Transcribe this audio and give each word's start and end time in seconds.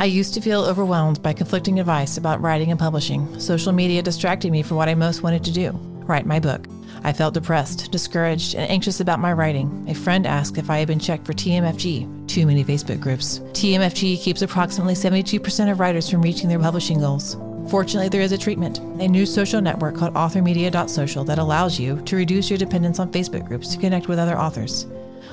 I 0.00 0.04
used 0.04 0.32
to 0.34 0.40
feel 0.40 0.62
overwhelmed 0.62 1.20
by 1.24 1.32
conflicting 1.32 1.80
advice 1.80 2.18
about 2.18 2.40
writing 2.40 2.70
and 2.70 2.78
publishing. 2.78 3.40
Social 3.40 3.72
media 3.72 4.00
distracted 4.00 4.52
me 4.52 4.62
from 4.62 4.76
what 4.76 4.88
I 4.88 4.94
most 4.94 5.24
wanted 5.24 5.42
to 5.44 5.52
do 5.52 5.72
write 6.06 6.24
my 6.24 6.38
book. 6.38 6.66
I 7.02 7.12
felt 7.12 7.34
depressed, 7.34 7.90
discouraged, 7.90 8.54
and 8.54 8.70
anxious 8.70 9.00
about 9.00 9.18
my 9.18 9.32
writing. 9.32 9.84
A 9.88 9.94
friend 9.94 10.24
asked 10.26 10.56
if 10.56 10.70
I 10.70 10.78
had 10.78 10.88
been 10.88 11.00
checked 11.00 11.26
for 11.26 11.32
TMFG, 11.32 12.28
too 12.28 12.46
many 12.46 12.64
Facebook 12.64 13.00
groups. 13.00 13.40
TMFG 13.52 14.22
keeps 14.22 14.40
approximately 14.40 14.94
72% 14.94 15.70
of 15.70 15.80
writers 15.80 16.08
from 16.08 16.22
reaching 16.22 16.48
their 16.48 16.58
publishing 16.60 17.00
goals. 17.00 17.36
Fortunately, 17.68 18.08
there 18.08 18.22
is 18.22 18.32
a 18.32 18.38
treatment, 18.38 18.78
a 18.78 19.08
new 19.08 19.26
social 19.26 19.60
network 19.60 19.96
called 19.96 20.14
authormedia.social 20.14 21.24
that 21.24 21.38
allows 21.38 21.78
you 21.78 22.00
to 22.02 22.16
reduce 22.16 22.48
your 22.48 22.58
dependence 22.58 22.98
on 22.98 23.12
Facebook 23.12 23.46
groups 23.46 23.68
to 23.68 23.78
connect 23.78 24.08
with 24.08 24.18
other 24.18 24.38
authors. 24.38 24.86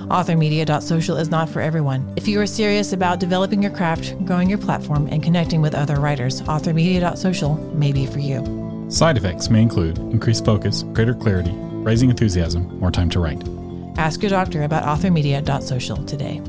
Authormedia.social 0.07 1.17
is 1.17 1.29
not 1.29 1.49
for 1.49 1.61
everyone. 1.61 2.13
If 2.15 2.27
you 2.27 2.39
are 2.41 2.47
serious 2.47 2.93
about 2.93 3.19
developing 3.19 3.61
your 3.61 3.71
craft, 3.71 4.15
growing 4.25 4.49
your 4.49 4.59
platform, 4.59 5.07
and 5.11 5.23
connecting 5.23 5.61
with 5.61 5.75
other 5.75 5.99
writers, 5.99 6.41
Authormedia.social 6.43 7.55
may 7.75 7.91
be 7.91 8.05
for 8.05 8.19
you. 8.19 8.85
Side 8.89 9.17
effects 9.17 9.49
may 9.49 9.61
include 9.61 9.97
increased 9.97 10.45
focus, 10.45 10.83
greater 10.93 11.13
clarity, 11.13 11.51
rising 11.51 12.09
enthusiasm, 12.09 12.79
more 12.79 12.91
time 12.91 13.09
to 13.11 13.19
write. 13.19 13.43
Ask 13.97 14.21
your 14.21 14.29
doctor 14.29 14.63
about 14.63 14.83
authormedia.social 14.83 16.03
today. 16.05 16.41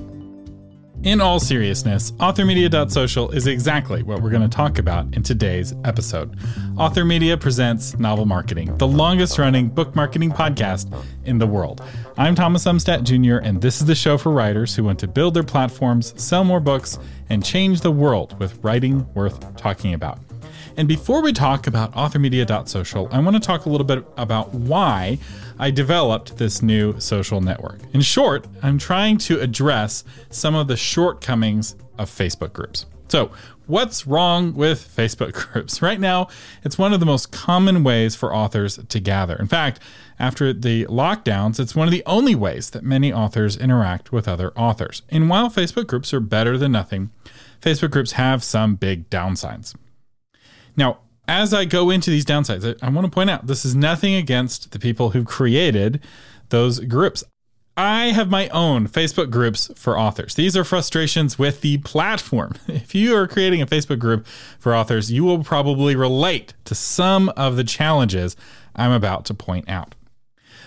In 1.06 1.20
all 1.20 1.38
seriousness, 1.38 2.10
authormedia.social 2.19 3.30
is 3.30 3.46
exactly 3.46 4.02
what 4.02 4.20
we're 4.20 4.30
going 4.30 4.42
to 4.42 4.48
talk 4.48 4.80
about 4.80 5.15
in 5.15 5.23
today's 5.23 5.73
episode. 5.84 6.37
Author 6.77 7.05
Media 7.05 7.37
presents 7.37 7.96
Novel 7.96 8.24
Marketing, 8.24 8.77
the 8.79 8.88
longest 8.88 9.38
running 9.38 9.69
book 9.69 9.95
marketing 9.95 10.32
podcast 10.32 10.92
in 11.24 11.38
the 11.38 11.46
world. 11.46 11.80
I'm 12.19 12.34
Thomas 12.34 12.65
Umstattd 12.65 13.05
Jr., 13.05 13.37
and 13.37 13.62
this 13.62 13.80
is 13.80 13.87
the 13.87 13.95
show 13.95 14.19
for 14.19 14.32
writers 14.32 14.74
who 14.74 14.82
want 14.82 14.98
to 14.98 15.06
build 15.06 15.34
their 15.34 15.45
platforms, 15.45 16.12
sell 16.20 16.42
more 16.42 16.59
books, 16.59 16.98
and 17.30 17.45
change 17.45 17.82
the 17.82 17.93
world 17.93 18.37
with 18.41 18.59
writing 18.65 19.07
worth 19.15 19.54
talking 19.54 19.95
about. 19.95 20.26
And 20.79 20.87
before 20.87 21.23
we 21.23 21.32
talk 21.32 21.66
about 21.66 21.93
authormedia.social, 21.95 23.09
I 23.10 23.19
want 23.21 23.35
to 23.35 23.41
talk 23.41 23.65
a 23.65 23.71
little 23.71 23.87
bit 23.87 24.07
about 24.19 24.52
why 24.52 25.19
I 25.59 25.71
developed 25.71 26.37
this 26.37 26.60
new 26.60 27.01
social 27.01 27.41
network. 27.41 27.79
In 27.95 28.02
short, 28.02 28.46
I'm 28.63 28.77
trying 28.77 29.16
to 29.19 29.41
address 29.41 30.04
some 30.29 30.54
of 30.54 30.69
the 30.69 30.77
shortcomings 30.77 31.77
of 31.97 32.10
Facebook 32.10 32.52
groups. 32.52 32.85
So, 33.09 33.30
what's 33.66 34.07
wrong 34.07 34.52
with 34.52 34.87
Facebook 34.95 35.32
groups? 35.52 35.80
Right 35.80 35.99
now, 35.99 36.29
it's 36.63 36.77
one 36.77 36.93
of 36.93 37.01
the 37.01 37.07
most 37.07 37.32
common 37.32 37.82
ways 37.82 38.15
for 38.15 38.35
authors 38.35 38.79
to 38.87 39.01
gather. 39.01 39.37
In 39.37 39.49
fact, 39.49 39.80
after 40.19 40.52
the 40.52 40.85
lockdowns, 40.87 41.59
it's 41.59 41.74
one 41.74 41.88
of 41.88 41.93
the 41.93 42.02
only 42.04 42.35
ways 42.35 42.69
that 42.71 42.82
many 42.82 43.10
authors 43.10 43.57
interact 43.57 44.13
with 44.13 44.29
other 44.29 44.52
authors. 44.59 45.02
And 45.09 45.30
while 45.30 45.49
Facebook 45.49 45.87
groups 45.87 46.13
are 46.13 46.21
better 46.21 46.59
than 46.59 46.73
nothing, 46.73 47.10
Facebook 47.63 47.93
groups 47.93 48.13
have 48.13 48.45
some 48.45 48.74
big 48.74 49.09
downsides. 49.09 49.74
Now, 50.77 50.99
as 51.29 51.52
I 51.52 51.65
go 51.65 51.91
into 51.91 52.10
these 52.10 52.24
downsides, 52.24 52.77
I, 52.82 52.87
I 52.87 52.91
want 52.91 53.05
to 53.07 53.10
point 53.10 53.30
out 53.30 53.46
this 53.46 53.65
is 53.65 53.74
nothing 53.74 54.15
against 54.15 54.73
the 54.73 54.79
people 54.79 55.10
who 55.10 55.24
created 55.24 56.01
those 56.51 56.80
groups. 56.80 57.24
I 57.79 58.07
have 58.07 58.30
my 58.30 58.49
own 58.49 58.88
Facebook 58.88 59.30
groups 59.30 59.71
for 59.77 59.99
authors. 59.99 60.35
These 60.35 60.57
are 60.57 60.65
frustrations 60.65 61.38
with 61.38 61.60
the 61.60 61.79
platform. 61.79 62.54
If 62.69 62.95
you 62.95 63.15
are 63.16 63.27
creating 63.27 63.60
a 63.60 63.66
Facebook 63.66 63.99
group 63.99 64.27
for 64.59 64.75
authors, 64.75 65.12
you 65.12 65.25
will 65.25 65.44
probably 65.44 65.94
relate 65.94 66.54
to 66.65 66.75
some 66.75 67.28
of 67.31 67.56
the 67.56 67.65
challenges 67.65 68.37
I'm 68.75 68.93
about 68.93 69.25
to 69.27 69.34
point 69.34 69.69
out. 69.69 69.94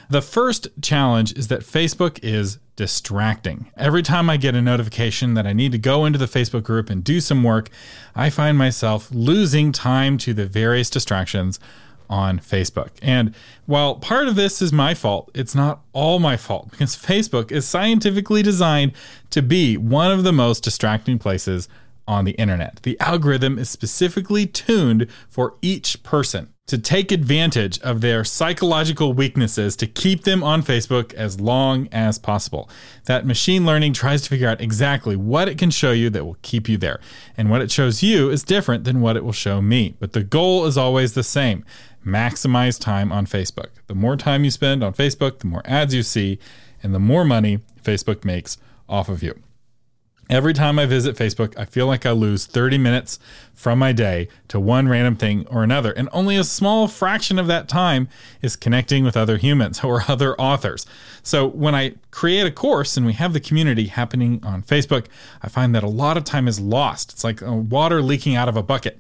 The 0.09 0.21
first 0.21 0.67
challenge 0.81 1.33
is 1.33 1.47
that 1.47 1.61
Facebook 1.61 2.19
is 2.21 2.57
distracting. 2.79 3.69
Every 3.75 4.01
time 4.01 4.29
I 4.29 4.37
get 4.37 4.55
a 4.55 4.61
notification 4.61 5.33
that 5.33 5.45
I 5.45 5.51
need 5.51 5.73
to 5.73 5.77
go 5.77 6.05
into 6.05 6.17
the 6.17 6.27
Facebook 6.27 6.63
group 6.63 6.89
and 6.89 7.03
do 7.03 7.19
some 7.19 7.43
work, 7.43 7.69
I 8.15 8.29
find 8.29 8.57
myself 8.57 9.09
losing 9.11 9.73
time 9.73 10.17
to 10.19 10.33
the 10.33 10.45
various 10.45 10.89
distractions 10.89 11.59
on 12.09 12.39
Facebook. 12.39 12.91
And 13.01 13.35
while 13.65 13.95
part 13.95 14.29
of 14.29 14.37
this 14.37 14.61
is 14.61 14.71
my 14.71 14.93
fault, 14.93 15.29
it's 15.35 15.53
not 15.53 15.81
all 15.91 16.19
my 16.19 16.37
fault 16.37 16.71
because 16.71 16.95
Facebook 16.95 17.51
is 17.51 17.67
scientifically 17.67 18.41
designed 18.41 18.93
to 19.31 19.41
be 19.41 19.75
one 19.75 20.09
of 20.09 20.23
the 20.23 20.31
most 20.31 20.63
distracting 20.63 21.19
places 21.19 21.67
on 22.07 22.23
the 22.23 22.31
internet. 22.31 22.79
The 22.83 22.97
algorithm 23.01 23.59
is 23.59 23.69
specifically 23.69 24.45
tuned 24.45 25.07
for 25.27 25.55
each 25.61 26.01
person 26.01 26.53
to 26.69 26.77
take 26.77 27.11
advantage 27.11 27.79
of 27.79 28.01
their 28.01 28.23
psychological 28.23 29.11
weaknesses 29.11 29.75
to 29.75 29.87
keep 29.87 30.23
them 30.23 30.43
on 30.43 30.61
Facebook 30.61 31.15
as 31.15 31.41
long 31.41 31.89
as 31.91 32.19
possible. 32.19 32.69
That 33.05 33.25
machine 33.25 33.65
learning 33.65 33.93
tries 33.93 34.21
to 34.21 34.29
figure 34.29 34.47
out 34.47 34.61
exactly 34.61 35.15
what 35.15 35.49
it 35.49 35.57
can 35.57 35.71
show 35.71 35.91
you 35.91 36.11
that 36.11 36.23
will 36.23 36.37
keep 36.43 36.69
you 36.69 36.77
there. 36.77 36.99
And 37.35 37.49
what 37.49 37.63
it 37.63 37.71
shows 37.71 38.03
you 38.03 38.29
is 38.29 38.43
different 38.43 38.83
than 38.83 39.01
what 39.01 39.17
it 39.17 39.23
will 39.23 39.31
show 39.31 39.63
me. 39.63 39.95
But 39.99 40.13
the 40.13 40.23
goal 40.23 40.67
is 40.67 40.77
always 40.77 41.13
the 41.13 41.23
same 41.23 41.65
maximize 42.05 42.79
time 42.79 43.11
on 43.11 43.25
Facebook. 43.25 43.69
The 43.87 43.95
more 43.95 44.15
time 44.15 44.43
you 44.43 44.51
spend 44.51 44.83
on 44.83 44.93
Facebook, 44.93 45.39
the 45.39 45.47
more 45.47 45.63
ads 45.65 45.95
you 45.95 46.03
see, 46.03 46.37
and 46.83 46.93
the 46.93 46.99
more 46.99 47.25
money 47.25 47.59
Facebook 47.83 48.23
makes 48.23 48.57
off 48.87 49.09
of 49.09 49.23
you. 49.23 49.41
Every 50.29 50.53
time 50.53 50.77
I 50.77 50.85
visit 50.85 51.15
Facebook, 51.15 51.57
I 51.57 51.65
feel 51.65 51.87
like 51.87 52.05
I 52.05 52.11
lose 52.11 52.45
30 52.45 52.77
minutes 52.77 53.17
from 53.55 53.79
my 53.79 53.91
day 53.91 54.27
to 54.49 54.59
one 54.59 54.87
random 54.87 55.15
thing 55.15 55.47
or 55.47 55.63
another. 55.63 55.91
And 55.91 56.07
only 56.11 56.35
a 56.35 56.43
small 56.43 56.87
fraction 56.87 57.39
of 57.39 57.47
that 57.47 57.67
time 57.67 58.07
is 58.43 58.55
connecting 58.55 59.03
with 59.03 59.17
other 59.17 59.37
humans 59.37 59.83
or 59.83 60.03
other 60.07 60.39
authors. 60.39 60.85
So 61.23 61.47
when 61.47 61.73
I 61.73 61.95
create 62.11 62.45
a 62.45 62.51
course 62.51 62.95
and 62.95 63.07
we 63.07 63.13
have 63.13 63.33
the 63.33 63.39
community 63.39 63.87
happening 63.87 64.39
on 64.43 64.61
Facebook, 64.61 65.07
I 65.41 65.49
find 65.49 65.73
that 65.73 65.81
a 65.81 65.89
lot 65.89 66.15
of 66.15 66.25
time 66.25 66.47
is 66.47 66.59
lost. 66.59 67.11
It's 67.11 67.23
like 67.23 67.41
uh, 67.41 67.51
water 67.51 68.03
leaking 68.03 68.35
out 68.35 68.47
of 68.47 68.55
a 68.55 68.61
bucket. 68.61 68.99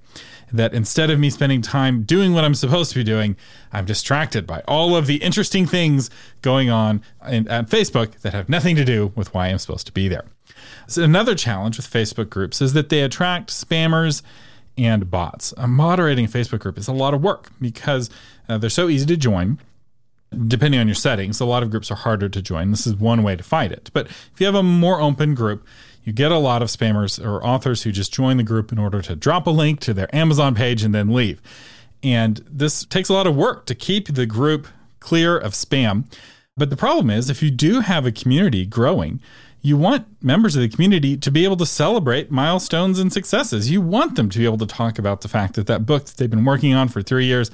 That 0.51 0.73
instead 0.73 1.11
of 1.11 1.19
me 1.19 1.29
spending 1.29 1.61
time 1.61 2.01
doing 2.01 2.33
what 2.33 2.43
I'm 2.43 2.55
supposed 2.55 2.91
to 2.93 2.97
be 2.97 3.03
doing, 3.03 3.37
I'm 3.71 3.85
distracted 3.85 4.47
by 4.47 4.63
all 4.67 4.95
of 4.95 5.05
the 5.05 5.17
interesting 5.17 5.67
things 5.67 6.09
going 6.41 6.71
on 6.71 7.03
in, 7.27 7.47
at 7.47 7.69
Facebook 7.69 8.21
that 8.21 8.33
have 8.33 8.49
nothing 8.49 8.75
to 8.77 8.83
do 8.83 9.13
with 9.15 9.31
why 9.31 9.49
I'm 9.49 9.59
supposed 9.59 9.85
to 9.85 9.91
be 9.91 10.07
there. 10.07 10.25
So 10.87 11.03
another 11.03 11.35
challenge 11.35 11.77
with 11.77 11.89
Facebook 11.89 12.29
groups 12.29 12.61
is 12.61 12.73
that 12.73 12.89
they 12.89 13.01
attract 13.01 13.49
spammers 13.49 14.21
and 14.77 15.11
bots. 15.11 15.53
Moderating 15.57 16.27
Facebook 16.27 16.59
group 16.59 16.77
is 16.77 16.87
a 16.87 16.93
lot 16.93 17.13
of 17.13 17.21
work 17.21 17.49
because 17.59 18.09
uh, 18.47 18.57
they're 18.57 18.69
so 18.69 18.87
easy 18.89 19.05
to 19.07 19.17
join. 19.17 19.59
Depending 20.47 20.79
on 20.79 20.87
your 20.87 20.95
settings, 20.95 21.39
a 21.39 21.45
lot 21.45 21.63
of 21.63 21.71
groups 21.71 21.89
are 21.89 21.95
harder 21.95 22.29
to 22.29 22.41
join. 22.41 22.71
This 22.71 22.85
is 22.85 22.95
one 22.95 23.23
way 23.23 23.35
to 23.35 23.43
fight 23.43 23.71
it. 23.71 23.89
But 23.93 24.07
if 24.07 24.33
you 24.37 24.45
have 24.45 24.55
a 24.55 24.63
more 24.63 25.01
open 25.01 25.33
group, 25.33 25.65
you 26.03 26.13
get 26.13 26.31
a 26.31 26.37
lot 26.37 26.61
of 26.61 26.69
spammers 26.69 27.23
or 27.23 27.43
authors 27.43 27.83
who 27.83 27.91
just 27.91 28.13
join 28.13 28.37
the 28.37 28.43
group 28.43 28.71
in 28.71 28.77
order 28.77 29.01
to 29.01 29.15
drop 29.15 29.47
a 29.47 29.51
link 29.51 29.79
to 29.81 29.93
their 29.93 30.13
Amazon 30.15 30.55
page 30.55 30.83
and 30.83 30.93
then 30.93 31.13
leave. 31.13 31.41
And 32.03 32.37
this 32.49 32.85
takes 32.85 33.09
a 33.09 33.13
lot 33.13 33.27
of 33.27 33.35
work 33.35 33.65
to 33.65 33.75
keep 33.75 34.07
the 34.07 34.25
group 34.25 34.67
clear 34.99 35.37
of 35.37 35.53
spam. 35.53 36.05
But 36.55 36.69
the 36.69 36.77
problem 36.77 37.09
is, 37.09 37.29
if 37.29 37.41
you 37.41 37.51
do 37.51 37.81
have 37.81 38.05
a 38.05 38.11
community 38.11 38.65
growing, 38.65 39.19
you 39.61 39.77
want 39.77 40.05
members 40.23 40.55
of 40.55 40.61
the 40.61 40.69
community 40.69 41.17
to 41.17 41.31
be 41.31 41.43
able 41.43 41.57
to 41.57 41.65
celebrate 41.65 42.31
milestones 42.31 42.99
and 42.99 43.11
successes. 43.11 43.69
You 43.69 43.81
want 43.81 44.15
them 44.15 44.29
to 44.29 44.39
be 44.39 44.45
able 44.45 44.57
to 44.59 44.65
talk 44.65 44.97
about 44.97 45.21
the 45.21 45.27
fact 45.27 45.55
that 45.55 45.67
that 45.67 45.85
book 45.85 46.05
that 46.05 46.17
they've 46.17 46.29
been 46.29 46.45
working 46.45 46.73
on 46.73 46.87
for 46.87 47.01
three 47.01 47.25
years 47.25 47.51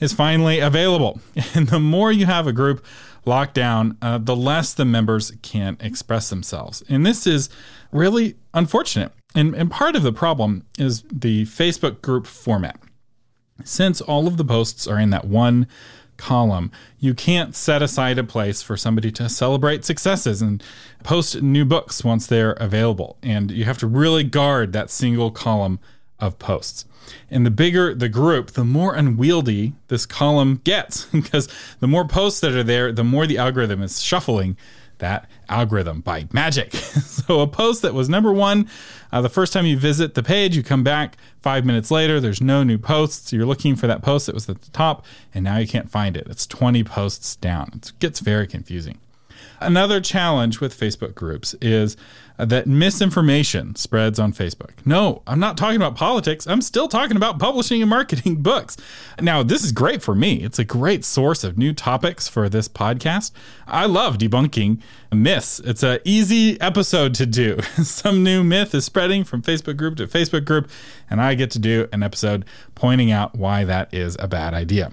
is 0.00 0.12
finally 0.12 0.58
available. 0.58 1.20
And 1.54 1.68
the 1.68 1.80
more 1.80 2.12
you 2.12 2.26
have 2.26 2.46
a 2.46 2.52
group 2.52 2.84
locked 3.24 3.54
down, 3.54 3.96
uh, 4.02 4.18
the 4.18 4.36
less 4.36 4.74
the 4.74 4.84
members 4.84 5.32
can 5.42 5.76
express 5.80 6.28
themselves. 6.30 6.82
And 6.88 7.04
this 7.04 7.26
is 7.26 7.48
really 7.90 8.36
unfortunate. 8.52 9.12
And, 9.34 9.54
and 9.54 9.70
part 9.70 9.96
of 9.96 10.02
the 10.02 10.12
problem 10.12 10.66
is 10.78 11.02
the 11.12 11.44
Facebook 11.44 12.02
group 12.02 12.26
format. 12.26 12.78
Since 13.64 14.00
all 14.02 14.26
of 14.26 14.36
the 14.36 14.44
posts 14.44 14.86
are 14.86 14.98
in 14.98 15.10
that 15.10 15.24
one 15.24 15.66
column. 16.16 16.70
You 16.98 17.14
can't 17.14 17.54
set 17.54 17.82
aside 17.82 18.18
a 18.18 18.24
place 18.24 18.62
for 18.62 18.76
somebody 18.76 19.10
to 19.12 19.28
celebrate 19.28 19.84
successes 19.84 20.42
and 20.42 20.62
post 21.02 21.42
new 21.42 21.64
books 21.64 22.04
once 22.04 22.26
they're 22.26 22.52
available. 22.52 23.16
And 23.22 23.50
you 23.50 23.64
have 23.64 23.78
to 23.78 23.86
really 23.86 24.24
guard 24.24 24.72
that 24.72 24.90
single 24.90 25.30
column 25.30 25.78
of 26.18 26.38
posts. 26.38 26.84
And 27.30 27.46
the 27.46 27.50
bigger 27.50 27.94
the 27.94 28.08
group, 28.08 28.52
the 28.52 28.64
more 28.64 28.94
unwieldy 28.94 29.74
this 29.88 30.06
column 30.06 30.60
gets 30.64 31.04
because 31.12 31.48
the 31.80 31.86
more 31.86 32.06
posts 32.06 32.40
that 32.40 32.52
are 32.52 32.64
there, 32.64 32.92
the 32.92 33.04
more 33.04 33.26
the 33.26 33.38
algorithm 33.38 33.82
is 33.82 34.02
shuffling 34.02 34.56
that 34.98 35.28
algorithm 35.48 36.00
by 36.00 36.26
magic. 36.32 36.72
so 36.74 37.40
a 37.40 37.46
post 37.46 37.82
that 37.82 37.94
was 37.94 38.08
number 38.08 38.32
one, 38.32 38.68
uh, 39.12 39.20
the 39.20 39.28
first 39.28 39.52
time 39.52 39.66
you 39.66 39.78
visit 39.78 40.14
the 40.14 40.22
page, 40.22 40.56
you 40.56 40.62
come 40.62 40.82
back 40.82 41.16
five 41.42 41.64
minutes 41.64 41.90
later, 41.90 42.20
there's 42.20 42.40
no 42.40 42.62
new 42.64 42.78
posts. 42.78 43.32
You're 43.32 43.46
looking 43.46 43.76
for 43.76 43.86
that 43.86 44.02
post 44.02 44.26
that 44.26 44.34
was 44.34 44.48
at 44.48 44.62
the 44.62 44.70
top, 44.70 45.04
and 45.34 45.44
now 45.44 45.58
you 45.58 45.66
can't 45.66 45.90
find 45.90 46.16
it. 46.16 46.26
It's 46.28 46.46
20 46.46 46.84
posts 46.84 47.36
down. 47.36 47.70
It 47.74 47.92
gets 47.98 48.20
very 48.20 48.46
confusing. 48.46 48.98
Another 49.60 50.00
challenge 50.00 50.60
with 50.60 50.78
Facebook 50.78 51.14
groups 51.14 51.54
is 51.62 51.96
that 52.38 52.66
misinformation 52.66 53.74
spreads 53.76 54.18
on 54.18 54.32
Facebook. 54.32 54.72
No, 54.84 55.22
I'm 55.26 55.40
not 55.40 55.56
talking 55.56 55.76
about 55.76 55.96
politics. 55.96 56.46
I'm 56.46 56.60
still 56.60 56.88
talking 56.88 57.16
about 57.16 57.38
publishing 57.38 57.80
and 57.80 57.88
marketing 57.88 58.36
books. 58.42 58.76
Now, 59.20 59.42
this 59.42 59.64
is 59.64 59.72
great 59.72 60.02
for 60.02 60.14
me. 60.14 60.42
It's 60.42 60.58
a 60.58 60.64
great 60.64 61.04
source 61.04 61.44
of 61.44 61.56
new 61.56 61.72
topics 61.72 62.28
for 62.28 62.48
this 62.48 62.68
podcast. 62.68 63.32
I 63.66 63.86
love 63.86 64.18
debunking 64.18 64.80
myths. 65.12 65.60
It's 65.60 65.82
an 65.82 66.00
easy 66.04 66.60
episode 66.60 67.14
to 67.14 67.26
do. 67.26 67.60
Some 67.82 68.22
new 68.22 68.44
myth 68.44 68.74
is 68.74 68.84
spreading 68.84 69.24
from 69.24 69.42
Facebook 69.42 69.76
group 69.76 69.96
to 69.96 70.06
Facebook 70.06 70.44
group, 70.44 70.68
and 71.08 71.20
I 71.20 71.34
get 71.34 71.50
to 71.52 71.58
do 71.58 71.88
an 71.92 72.02
episode 72.02 72.44
pointing 72.74 73.10
out 73.10 73.34
why 73.34 73.64
that 73.64 73.92
is 73.94 74.16
a 74.20 74.28
bad 74.28 74.52
idea. 74.52 74.92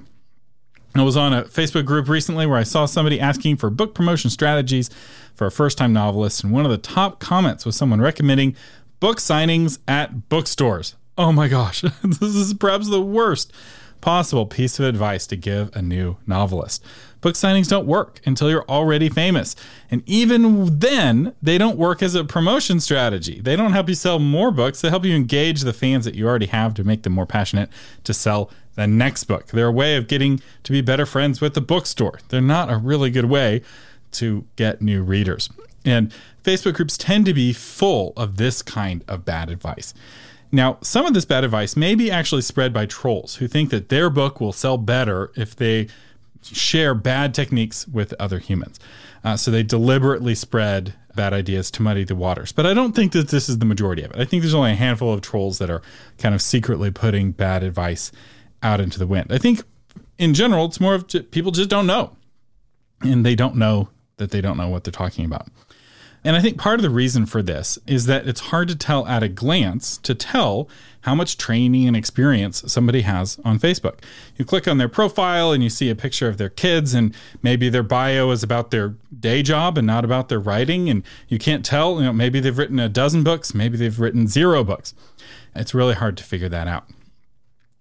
I 0.96 1.02
was 1.02 1.18
on 1.18 1.34
a 1.34 1.44
Facebook 1.46 1.86
group 1.86 2.08
recently 2.08 2.46
where 2.46 2.60
I 2.60 2.64
saw 2.64 2.86
somebody 2.86 3.20
asking 3.20 3.58
for 3.58 3.72
book 3.72 3.96
promotion 3.96 4.30
strategies 4.30 4.92
for 5.36 5.48
a 5.48 5.52
first 5.52 5.78
time 5.78 5.94
novelist, 5.94 6.44
and 6.44 6.54
one 6.54 6.66
of 6.66 6.72
the 6.72 6.78
top 6.78 7.20
comments 7.20 7.66
was 7.66 7.76
someone 7.76 8.02
recommending 8.02 8.56
book 9.00 9.18
signings 9.18 9.80
at 9.88 10.30
bookstores. 10.30 10.96
Oh 11.18 11.32
my 11.32 11.48
gosh, 11.48 11.82
this 12.04 12.22
is 12.22 12.54
perhaps 12.54 12.90
the 12.90 13.02
worst 13.02 13.52
possible 14.04 14.46
piece 14.46 14.80
of 14.80 14.86
advice 14.86 15.26
to 15.26 15.36
give 15.38 15.74
a 15.76 15.82
new 15.82 16.18
novelist. 16.28 16.84
Book 17.22 17.36
signings 17.36 17.70
don't 17.70 17.88
work 17.88 18.20
until 18.26 18.50
you're 18.50 18.66
already 18.68 19.08
famous. 19.08 19.56
And 19.90 20.04
even 20.06 20.80
then, 20.80 21.34
they 21.42 21.58
don't 21.58 21.78
work 21.78 22.04
as 22.04 22.14
a 22.14 22.26
promotion 22.26 22.82
strategy. 22.82 23.40
They 23.40 23.56
don't 23.56 23.72
help 23.72 23.88
you 23.88 23.96
sell 23.96 24.20
more 24.20 24.52
books, 24.52 24.82
they 24.82 24.90
help 24.90 25.06
you 25.06 25.16
engage 25.16 25.62
the 25.62 25.72
fans 25.72 26.04
that 26.04 26.16
you 26.16 26.28
already 26.28 26.48
have 26.48 26.74
to 26.74 26.84
make 26.84 27.04
them 27.04 27.14
more 27.14 27.26
passionate 27.26 27.70
to 28.04 28.14
sell 28.14 28.52
the 28.76 28.88
next 28.88 29.24
book. 29.24 29.48
They're 29.48 29.68
a 29.68 29.72
way 29.72 29.96
of 29.96 30.08
getting 30.08 30.42
to 30.64 30.72
be 30.74 30.82
better 30.82 31.06
friends 31.06 31.40
with 31.40 31.54
the 31.54 31.62
bookstore. 31.62 32.20
They're 32.28 32.42
not 32.42 32.70
a 32.70 32.78
really 32.78 33.10
good 33.10 33.26
way 33.26 33.62
to 34.14 34.46
get 34.56 34.82
new 34.82 35.04
readers. 35.04 35.50
And 35.86 36.14
Facebook 36.44 36.76
groups 36.76 36.98
tend 36.98 37.26
to 37.26 37.34
be 37.34 37.54
full 37.54 38.14
of 38.16 38.38
this 38.38 38.62
kind 38.62 39.04
of 39.08 39.26
bad 39.26 39.50
advice. 39.50 39.94
Now, 40.52 40.78
some 40.82 41.06
of 41.06 41.14
this 41.14 41.26
bad 41.26 41.44
advice 41.44 41.76
may 41.76 41.96
be 41.96 42.12
actually 42.12 42.44
spread 42.44 42.74
by 42.74 42.86
trolls 42.86 43.36
who 43.36 43.48
think 43.48 43.72
that 43.72 43.90
their 43.90 44.10
book 44.10 44.40
will 44.40 44.54
sell 44.54 44.78
better 44.78 45.32
if 45.36 45.56
they 45.56 45.88
share 46.44 46.94
bad 46.94 47.34
techniques 47.34 47.88
with 47.88 48.14
other 48.20 48.40
humans. 48.40 48.80
Uh, 49.24 49.38
so 49.38 49.50
they 49.50 49.64
deliberately 49.64 50.36
spread 50.36 50.94
bad 51.16 51.34
ideas 51.34 51.72
to 51.72 51.82
muddy 51.82 52.04
the 52.04 52.16
waters. 52.16 52.52
But 52.52 52.66
I 52.66 52.74
don't 52.74 52.94
think 52.94 53.14
that 53.14 53.30
this 53.30 53.50
is 53.50 53.60
the 53.60 53.66
majority 53.66 54.04
of 54.04 54.12
it. 54.12 54.20
I 54.20 54.26
think 54.26 54.44
there's 54.44 54.54
only 54.54 54.72
a 54.72 54.76
handful 54.76 55.14
of 55.14 55.22
trolls 55.22 55.60
that 55.60 55.70
are 55.70 55.82
kind 56.18 56.36
of 56.36 56.42
secretly 56.42 56.92
putting 56.92 57.32
bad 57.32 57.64
advice 57.64 58.12
out 58.62 58.80
into 58.80 59.00
the 59.00 59.08
wind. 59.08 59.32
I 59.32 59.38
think 59.38 59.64
in 60.18 60.34
general, 60.34 60.66
it's 60.66 60.80
more 60.80 60.96
of 60.96 61.08
people 61.32 61.52
just 61.52 61.70
don't 61.70 61.88
know. 61.88 62.16
And 63.02 63.26
they 63.26 63.36
don't 63.36 63.56
know 63.56 63.90
that 64.24 64.32
they 64.32 64.42
don't 64.42 64.58
know 64.58 64.70
what 64.70 64.84
they're 64.84 64.92
talking 64.92 65.26
about. 65.26 65.48
And 66.26 66.38
I 66.38 66.42
think 66.42 66.58
part 66.58 66.80
of 66.80 66.84
the 66.84 66.90
reason 66.90 67.26
for 67.26 67.42
this 67.42 67.78
is 67.86 68.06
that 68.06 68.28
it's 68.28 68.40
hard 68.40 68.70
to 68.70 68.76
tell 68.78 69.06
at 69.08 69.24
a 69.24 69.28
glance 69.28 69.98
to 69.98 70.16
tell 70.16 70.70
how 71.02 71.14
much 71.14 71.38
training 71.38 71.86
and 71.86 71.98
experience 71.98 72.64
somebody 72.66 73.02
has 73.02 73.38
on 73.44 73.60
Facebook. 73.60 74.00
You 74.38 74.46
click 74.46 74.66
on 74.66 74.78
their 74.78 74.88
profile 74.88 75.52
and 75.52 75.62
you 75.62 75.70
see 75.70 75.90
a 75.90 75.96
picture 75.96 76.30
of 76.30 76.38
their 76.38 76.48
kids, 76.50 76.94
and 76.94 77.14
maybe 77.42 77.68
their 77.68 77.84
bio 77.84 78.32
is 78.32 78.42
about 78.42 78.72
their 78.72 78.96
day 79.20 79.44
job 79.44 79.78
and 79.78 79.86
not 79.86 80.06
about 80.06 80.30
their 80.30 80.40
writing. 80.40 80.90
And 80.90 81.04
you 81.28 81.38
can't 81.38 81.66
tell, 81.66 81.98
you 81.98 82.06
know, 82.06 82.14
maybe 82.14 82.40
they've 82.40 82.58
written 82.58 82.80
a 82.80 82.88
dozen 82.88 83.24
books, 83.26 83.54
maybe 83.54 83.76
they've 83.76 84.00
written 84.00 84.28
zero 84.28 84.64
books. 84.64 84.94
It's 85.54 85.74
really 85.74 85.96
hard 85.96 86.16
to 86.18 86.24
figure 86.24 86.50
that 86.50 86.70
out 86.70 86.86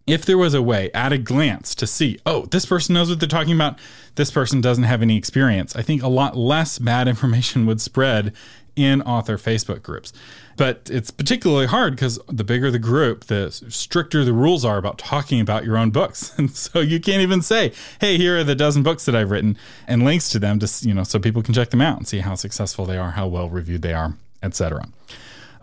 if 0.07 0.25
there 0.25 0.39
was 0.39 0.55
a 0.55 0.63
way 0.63 0.91
at 0.93 1.13
a 1.13 1.19
glance 1.19 1.75
to 1.77 1.87
see, 1.87 2.19
oh, 2.27 2.47
this 2.47 2.67
person 2.67 2.95
knows 2.95 3.09
what 3.09 3.21
they're 3.21 3.29
talking 3.29 3.55
about, 3.55 3.79
this 4.17 4.31
person 4.31 4.61
doesn't 4.61 4.85
have 4.85 5.03
any 5.03 5.17
experience, 5.17 5.77
I 5.77 5.83
think 5.83 6.03
a 6.03 6.09
lot 6.09 6.37
less 6.37 6.79
bad 6.79 7.09
information 7.13 7.67
would 7.67 7.81
spread 7.81 8.33
in 8.75 9.03
author 9.03 9.37
Facebook 9.37 9.83
groups. 9.83 10.13
But 10.57 10.89
it's 10.93 11.11
particularly 11.11 11.67
hard 11.67 11.95
because 11.95 12.19
the 12.27 12.45
bigger 12.45 12.71
the 12.71 12.79
group, 12.79 13.25
the 13.25 13.51
stricter 13.51 14.25
the 14.25 14.33
rules 14.33 14.65
are 14.65 14.79
about 14.79 14.99
talking 14.99 15.41
about 15.41 15.65
your 15.65 15.77
own 15.77 15.91
books. 15.91 16.33
And 16.39 16.51
so 16.51 16.81
you 16.81 16.99
can't 16.99 17.23
even 17.23 17.43
say, 17.43 17.73
hey, 18.01 18.17
here 18.17 18.39
are 18.39 18.45
the 18.45 18.55
dozen 18.55 18.83
books 18.83 19.05
that 19.05 19.15
I've 19.15 19.31
written 19.31 19.57
and 19.87 20.05
links 20.05 20.29
to 20.31 20.39
them 20.39 20.59
to, 20.59 20.89
you 20.89 20.95
know, 20.95 21.05
so 21.05 21.19
people 21.19 21.43
can 21.43 21.55
check 21.55 21.71
them 21.71 21.81
out 21.81 21.99
and 21.99 22.09
see 22.09 22.19
how 22.19 22.35
successful 22.35 22.85
they 22.85 22.97
are, 22.97 23.13
how 23.13 23.27
well 23.29 23.49
reviewed 23.49 23.83
they 23.83 23.93
are, 23.93 24.15
etc. 24.43 24.89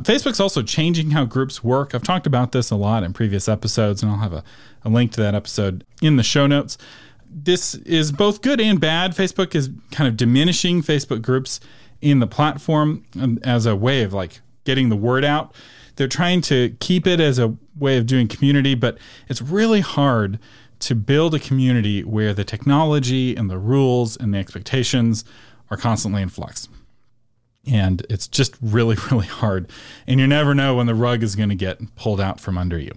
Facebook's 0.03 0.39
also 0.39 0.61
changing 0.61 1.11
how 1.11 1.25
groups 1.25 1.63
work. 1.63 1.93
I've 1.93 2.03
talked 2.03 2.25
about 2.25 2.51
this 2.51 2.71
a 2.71 2.75
lot 2.75 3.03
in 3.03 3.11
previous 3.11 3.49
episodes, 3.49 4.01
and 4.01 4.11
I'll 4.11 4.19
have 4.19 4.33
a, 4.33 4.43
a 4.83 4.89
link 4.89 5.11
to 5.13 5.21
that 5.21 5.35
episode 5.35 5.83
in 6.01 6.15
the 6.15 6.23
show 6.23 6.47
notes. 6.47 6.77
This 7.29 7.75
is 7.75 8.11
both 8.11 8.41
good 8.41 8.61
and 8.61 8.79
bad. 8.79 9.11
Facebook 9.11 9.55
is 9.55 9.69
kind 9.91 10.07
of 10.07 10.15
diminishing 10.15 10.81
Facebook 10.81 11.21
groups 11.21 11.59
in 12.01 12.19
the 12.19 12.27
platform 12.27 13.03
um, 13.19 13.39
as 13.43 13.65
a 13.65 13.75
way 13.75 14.03
of 14.03 14.13
like 14.13 14.39
getting 14.63 14.89
the 14.89 14.95
word 14.95 15.25
out. 15.25 15.53
They're 15.97 16.07
trying 16.07 16.41
to 16.41 16.75
keep 16.79 17.05
it 17.05 17.19
as 17.19 17.37
a 17.37 17.55
way 17.77 17.97
of 17.97 18.05
doing 18.05 18.29
community, 18.29 18.75
but 18.75 18.97
it's 19.27 19.41
really 19.41 19.81
hard 19.81 20.39
to 20.79 20.95
build 20.95 21.35
a 21.35 21.39
community 21.39 22.05
where 22.05 22.33
the 22.33 22.45
technology 22.45 23.35
and 23.35 23.49
the 23.49 23.57
rules 23.57 24.15
and 24.15 24.33
the 24.33 24.37
expectations 24.37 25.25
are 25.69 25.75
constantly 25.75 26.21
in 26.21 26.29
flux 26.29 26.69
and 27.67 28.05
it's 28.09 28.27
just 28.27 28.55
really 28.61 28.97
really 29.11 29.27
hard. 29.27 29.69
And 30.07 30.19
you 30.19 30.27
never 30.27 30.53
know 30.55 30.75
when 30.75 30.87
the 30.87 30.95
rug 30.95 31.23
is 31.23 31.35
going 31.35 31.49
to 31.49 31.55
get 31.55 31.95
pulled 31.95 32.21
out 32.21 32.39
from 32.39 32.57
under 32.57 32.77
you. 32.77 32.91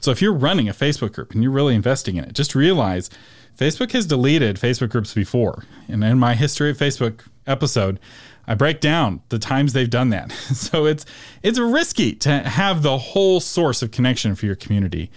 So 0.00 0.10
if 0.10 0.20
you're 0.20 0.32
running 0.32 0.68
a 0.68 0.72
facebook 0.72 1.12
group 1.12 1.32
and 1.32 1.42
you're 1.42 1.52
really 1.52 1.74
investing 1.74 2.16
in 2.16 2.24
it 2.24 2.32
just 2.32 2.54
realize 2.54 3.08
facebook 3.56 3.92
has 3.92 4.06
deleted 4.06 4.56
facebook 4.56 4.90
groups 4.90 5.14
before. 5.14 5.64
And 5.88 6.02
in 6.02 6.18
my 6.18 6.34
history 6.34 6.70
of 6.70 6.78
facebook 6.78 7.20
episode 7.46 7.98
i 8.46 8.54
break 8.54 8.80
down 8.80 9.20
the 9.28 9.38
times 9.38 9.72
they've 9.72 9.90
done 9.90 10.10
that. 10.10 10.32
So 10.54 10.86
it's 10.86 11.06
it's 11.42 11.58
risky 11.58 12.14
to 12.16 12.40
have 12.40 12.82
the 12.82 12.98
whole 12.98 13.40
source 13.40 13.82
of 13.82 13.90
connection 13.90 14.34
for 14.34 14.46
your 14.46 14.56
community 14.56 15.10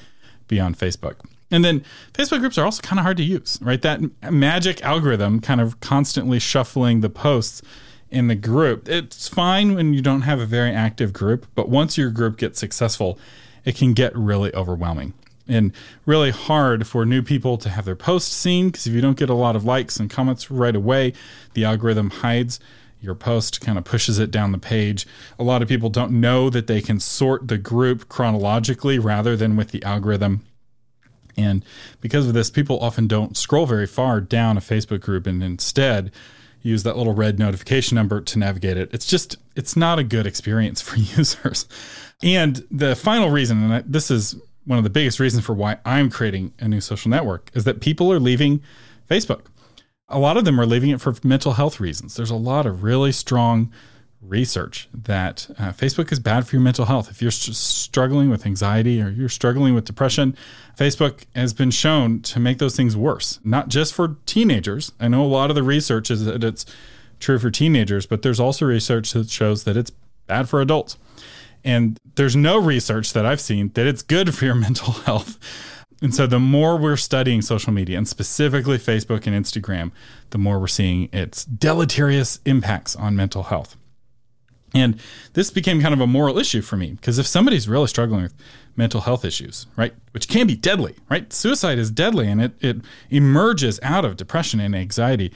be 0.48 0.60
on 0.60 0.76
facebook. 0.76 1.16
And 1.52 1.64
then 1.64 1.84
Facebook 2.14 2.40
groups 2.40 2.58
are 2.58 2.66
also 2.66 2.82
kind 2.82 3.00
of 3.00 3.04
hard 3.04 3.18
to 3.18 3.24
use, 3.24 3.60
right? 3.62 3.82
That 3.82 4.02
magic 4.32 4.84
algorithm 4.84 5.40
kind 5.40 5.62
of 5.62 5.80
constantly 5.80 6.40
shuffling 6.40 7.02
the 7.02 7.10
posts 7.10 7.62
in 8.10 8.28
the 8.28 8.36
group. 8.36 8.88
It's 8.88 9.28
fine 9.28 9.76
when 9.76 9.94
you 9.94 10.02
don't 10.02 10.22
have 10.22 10.40
a 10.40 10.46
very 10.46 10.72
active 10.72 11.14
group, 11.14 11.48
but 11.56 11.70
once 11.70 11.98
your 11.98 12.12
group 12.12 12.38
gets 12.38 12.60
successful, 12.60 13.20
it 13.64 13.76
can 13.76 13.94
get 13.94 14.16
really 14.16 14.54
overwhelming 14.54 15.14
and 15.48 15.72
really 16.06 16.32
hard 16.32 16.88
for 16.88 17.06
new 17.06 17.22
people 17.22 17.58
to 17.58 17.70
have 17.70 17.86
their 17.86 17.96
posts 17.96 18.36
seen 18.36 18.68
because 18.68 18.88
if 18.88 18.94
you 18.94 19.02
don't 19.02 19.18
get 19.18 19.30
a 19.30 19.34
lot 19.34 19.56
of 19.56 19.64
likes 19.64 19.98
and 19.98 20.10
comments 20.10 20.50
right 20.50 20.76
away, 20.76 21.14
the 21.54 21.66
algorithm 21.66 22.10
hides 22.10 22.60
your 23.02 23.16
post, 23.16 23.62
kind 23.62 23.78
of 23.78 23.84
pushes 23.84 24.18
it 24.18 24.32
down 24.32 24.52
the 24.52 24.58
page. 24.58 25.06
A 25.38 25.44
lot 25.44 25.62
of 25.62 25.68
people 25.68 25.90
don't 25.90 26.20
know 26.20 26.50
that 26.50 26.68
they 26.68 26.82
can 26.82 27.00
sort 27.00 27.48
the 27.48 27.58
group 27.58 28.10
chronologically 28.10 28.98
rather 28.98 29.36
than 29.36 29.56
with 29.56 29.70
the 29.70 29.84
algorithm. 29.84 30.44
And 31.38 31.64
because 32.02 32.28
of 32.28 32.34
this, 32.34 32.50
people 32.50 32.80
often 32.80 33.08
don't 33.08 33.38
scroll 33.38 33.66
very 33.66 33.86
far 33.86 34.22
down 34.22 34.58
a 34.58 34.62
Facebook 34.62 35.02
group 35.02 35.28
and 35.28 35.44
instead 35.44 36.12
use 36.66 36.84
that 36.84 36.98
little 36.98 37.14
red 37.14 37.38
notification 37.38 37.96
number 37.96 38.20
to 38.20 38.40
navigate 38.40 38.76
it. 38.76 38.90
It's 38.92 39.06
just, 39.06 39.38
it's 39.56 39.76
not 39.76 40.00
a 40.00 40.04
good 40.04 40.26
experience 40.26 40.82
for 40.82 40.98
users. 41.18 41.68
And 42.24 42.66
the 42.72 42.96
final 42.96 43.30
reason, 43.30 43.72
and 43.72 43.92
this 43.92 44.10
is 44.10 44.36
one 44.66 44.78
of 44.78 44.84
the 44.84 44.90
biggest 44.90 45.20
reasons 45.20 45.46
for 45.46 45.54
why 45.54 45.78
I'm 45.86 46.10
creating 46.10 46.54
a 46.60 46.68
new 46.68 46.82
social 46.82 47.12
network, 47.12 47.52
is 47.54 47.66
that 47.66 47.82
people 47.82 48.12
are 48.12 48.20
leaving 48.20 48.62
Facebook. 49.10 49.46
A 50.10 50.18
lot 50.18 50.38
of 50.38 50.46
them 50.46 50.60
are 50.60 50.66
leaving 50.66 50.90
it 50.90 51.02
for 51.02 51.14
mental 51.24 51.54
health 51.54 51.80
reasons. 51.80 52.16
There's 52.16 52.32
a 52.32 52.36
lot 52.36 52.66
of 52.66 52.84
really 52.84 53.12
strong 53.12 53.72
research 54.28 54.88
that 54.94 55.48
uh, 55.58 55.72
Facebook 55.72 56.12
is 56.12 56.20
bad 56.20 56.48
for 56.48 56.56
your 56.56 56.64
mental 56.64 56.86
health. 56.86 57.10
If 57.10 57.22
you're 57.22 57.32
st- 57.32 57.56
struggling 57.56 58.30
with 58.30 58.46
anxiety 58.46 59.02
or 59.02 59.10
you're 59.10 59.30
struggling 59.30 59.74
with 59.74 59.86
depression, 59.86 60.36
Facebook 60.78 61.24
has 61.36 61.54
been 61.54 61.72
shown 61.72 62.22
to 62.22 62.40
make 62.40 62.58
those 62.58 62.76
things 62.76 62.96
worse, 62.98 63.40
not 63.44 63.70
just 63.70 63.94
for 63.94 64.18
teenagers. 64.26 64.92
I 65.00 65.08
know 65.08 65.24
a 65.24 65.28
lot 65.28 65.50
of 65.50 65.56
the 65.56 65.64
research 65.64 66.12
is 66.12 66.26
that 66.26 66.44
it's 66.44 66.66
true 67.20 67.40
for 67.40 67.52
teenagers, 67.52 68.06
but 68.06 68.22
there's 68.22 68.40
also 68.40 68.66
research 68.66 69.14
that 69.14 69.30
shows 69.30 69.64
that 69.64 69.78
it's 69.78 69.92
bad 70.28 70.50
for 70.50 70.62
adults. 70.62 70.98
And 71.64 72.00
there's 72.16 72.36
no 72.36 72.58
research 72.58 73.14
that 73.14 73.26
I've 73.26 73.42
seen 73.42 73.70
that 73.74 73.88
it's 73.88 74.02
good 74.02 74.36
for 74.36 74.46
your 74.46 74.56
mental 74.56 74.94
health. 74.94 75.40
And 76.02 76.14
so 76.14 76.28
the 76.28 76.40
more 76.40 76.78
we're 76.78 76.98
studying 76.98 77.42
social 77.42 77.72
media 77.72 77.98
and 77.98 78.08
specifically 78.08 78.78
Facebook 78.78 79.26
and 79.26 79.36
Instagram, 79.36 79.92
the 80.32 80.38
more 80.38 80.60
we're 80.60 80.68
seeing 80.68 81.10
its 81.14 81.46
deleterious 81.46 82.40
impacts 82.46 82.96
on 82.96 83.16
mental 83.16 83.44
health. 83.44 83.78
And 84.76 85.00
this 85.34 85.50
became 85.52 85.82
kind 85.82 85.94
of 85.94 86.02
a 86.02 86.08
moral 86.08 86.38
issue 86.38 86.62
for 86.62 86.78
me 86.78 86.92
because 86.92 87.18
if 87.18 87.26
somebody's 87.26 87.68
really 87.68 87.88
struggling 87.88 88.24
with 88.24 88.34
mental 88.76 89.02
health 89.02 89.24
issues, 89.24 89.68
right, 89.76 89.94
which 90.12 90.28
can 90.28 90.48
be 90.48 90.56
deadly, 90.56 90.96
right? 91.10 91.32
Suicide 91.32 91.78
is 91.78 91.90
deadly 91.90 92.28
and 92.28 92.42
it, 92.42 92.54
it 92.62 92.78
emerges 93.10 93.80
out 93.82 94.04
of 94.06 94.18
depression 94.18 94.60
and 94.60 94.76
anxiety. 94.76 95.32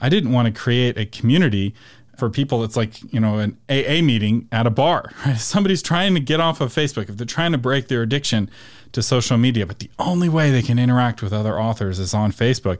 I 0.00 0.08
didn't 0.08 0.32
want 0.32 0.46
to 0.46 0.52
create 0.52 0.98
a 0.98 1.06
community 1.06 1.74
for 2.18 2.28
people 2.28 2.62
it's 2.62 2.76
like 2.76 3.02
you 3.12 3.18
know 3.18 3.38
an 3.38 3.56
aa 3.70 4.02
meeting 4.02 4.46
at 4.52 4.66
a 4.66 4.70
bar 4.70 5.10
right? 5.26 5.38
somebody's 5.38 5.82
trying 5.82 6.14
to 6.14 6.20
get 6.20 6.40
off 6.40 6.60
of 6.60 6.72
facebook 6.72 7.08
if 7.08 7.16
they're 7.16 7.26
trying 7.26 7.52
to 7.52 7.58
break 7.58 7.88
their 7.88 8.02
addiction 8.02 8.50
to 8.92 9.02
social 9.02 9.38
media 9.38 9.66
but 9.66 9.78
the 9.78 9.90
only 9.98 10.28
way 10.28 10.50
they 10.50 10.62
can 10.62 10.78
interact 10.78 11.22
with 11.22 11.32
other 11.32 11.58
authors 11.58 11.98
is 11.98 12.12
on 12.12 12.30
facebook 12.30 12.78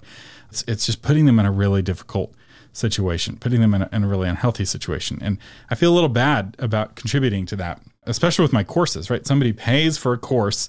it's, 0.50 0.62
it's 0.68 0.86
just 0.86 1.00
putting 1.02 1.24
them 1.24 1.38
in 1.38 1.46
a 1.46 1.50
really 1.50 1.80
difficult 1.82 2.34
situation, 2.72 3.36
putting 3.36 3.60
them 3.60 3.74
in 3.74 3.82
a, 3.82 3.88
in 3.92 4.04
a 4.04 4.08
really 4.08 4.28
unhealthy 4.28 4.64
situation. 4.64 5.18
And 5.20 5.38
I 5.70 5.74
feel 5.74 5.92
a 5.92 5.94
little 5.94 6.08
bad 6.08 6.56
about 6.58 6.94
contributing 6.94 7.46
to 7.46 7.56
that, 7.56 7.80
especially 8.04 8.42
with 8.42 8.52
my 8.52 8.64
courses, 8.64 9.10
right? 9.10 9.26
Somebody 9.26 9.52
pays 9.52 9.98
for 9.98 10.12
a 10.12 10.18
course 10.18 10.68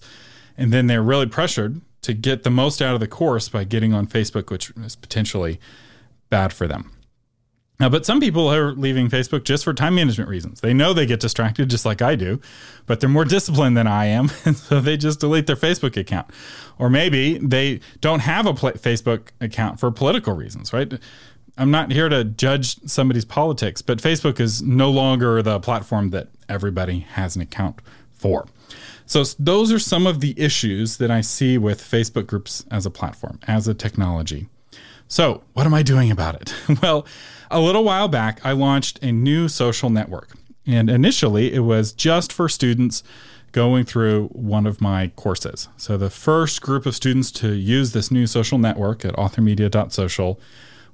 and 0.57 0.71
then 0.71 0.87
they're 0.87 1.03
really 1.03 1.25
pressured 1.25 1.81
to 2.03 2.13
get 2.13 2.43
the 2.43 2.49
most 2.49 2.81
out 2.81 2.93
of 2.93 2.99
the 2.99 3.07
course 3.07 3.49
by 3.49 3.63
getting 3.63 3.93
on 3.93 4.07
Facebook, 4.07 4.51
which 4.51 4.71
is 4.83 4.95
potentially 4.95 5.59
bad 6.29 6.53
for 6.53 6.67
them. 6.67 6.91
Now, 7.79 7.89
but 7.89 8.05
some 8.05 8.19
people 8.19 8.47
are 8.47 8.71
leaving 8.73 9.09
Facebook 9.09 9.43
just 9.43 9.63
for 9.63 9.73
time 9.73 9.95
management 9.95 10.29
reasons. 10.29 10.61
They 10.61 10.73
know 10.73 10.93
they 10.93 11.05
get 11.05 11.19
distracted 11.19 11.69
just 11.69 11.85
like 11.85 12.01
I 12.01 12.15
do, 12.15 12.39
but 12.85 12.99
they're 12.99 13.09
more 13.09 13.25
disciplined 13.37 13.75
than 13.75 13.87
I 13.87 14.05
am. 14.05 14.29
And 14.45 14.55
so 14.55 14.79
they 14.79 14.97
just 14.97 15.19
delete 15.19 15.47
their 15.47 15.55
Facebook 15.55 15.97
account. 15.97 16.29
Or 16.77 16.89
maybe 16.89 17.39
they 17.39 17.79
don't 17.99 18.19
have 18.19 18.45
a 18.45 18.53
Facebook 18.53 19.29
account 19.41 19.79
for 19.79 19.89
political 19.89 20.33
reasons, 20.33 20.71
right? 20.71 20.93
I'm 21.57 21.71
not 21.71 21.91
here 21.91 22.09
to 22.09 22.23
judge 22.23 22.79
somebody's 22.89 23.25
politics, 23.25 23.81
but 23.81 23.99
Facebook 23.99 24.39
is 24.39 24.61
no 24.61 24.89
longer 24.89 25.41
the 25.41 25.59
platform 25.59 26.09
that 26.09 26.29
everybody 26.49 26.99
has 26.99 27.35
an 27.35 27.41
account 27.41 27.79
for. 28.11 28.47
So, 29.05 29.23
those 29.37 29.71
are 29.71 29.79
some 29.79 30.07
of 30.07 30.21
the 30.21 30.33
issues 30.39 30.97
that 30.97 31.11
I 31.11 31.21
see 31.21 31.57
with 31.57 31.81
Facebook 31.81 32.25
groups 32.25 32.65
as 32.71 32.85
a 32.85 32.91
platform, 32.91 33.39
as 33.47 33.67
a 33.67 33.73
technology. 33.73 34.47
So, 35.07 35.43
what 35.53 35.65
am 35.65 35.73
I 35.73 35.83
doing 35.83 36.09
about 36.09 36.41
it? 36.41 36.53
well, 36.81 37.05
a 37.51 37.59
little 37.59 37.83
while 37.83 38.07
back, 38.07 38.43
I 38.43 38.53
launched 38.53 39.03
a 39.03 39.11
new 39.11 39.47
social 39.47 39.89
network. 39.89 40.31
And 40.65 40.89
initially, 40.89 41.53
it 41.53 41.59
was 41.59 41.91
just 41.91 42.31
for 42.31 42.47
students 42.47 43.03
going 43.51 43.83
through 43.83 44.29
one 44.29 44.65
of 44.65 44.81
my 44.81 45.09
courses. 45.15 45.67
So, 45.77 45.97
the 45.97 46.09
first 46.09 46.61
group 46.61 46.85
of 46.85 46.95
students 46.95 47.29
to 47.33 47.53
use 47.53 47.91
this 47.91 48.09
new 48.09 48.25
social 48.25 48.57
network 48.57 49.05
at 49.05 49.13
authormedia.social 49.15 50.39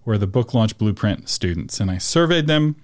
were 0.05 0.17
the 0.17 0.27
book 0.27 0.53
launch 0.53 0.77
blueprint 0.77 1.29
students. 1.29 1.79
And 1.79 1.89
I 1.91 1.97
surveyed 1.97 2.47
them, 2.47 2.75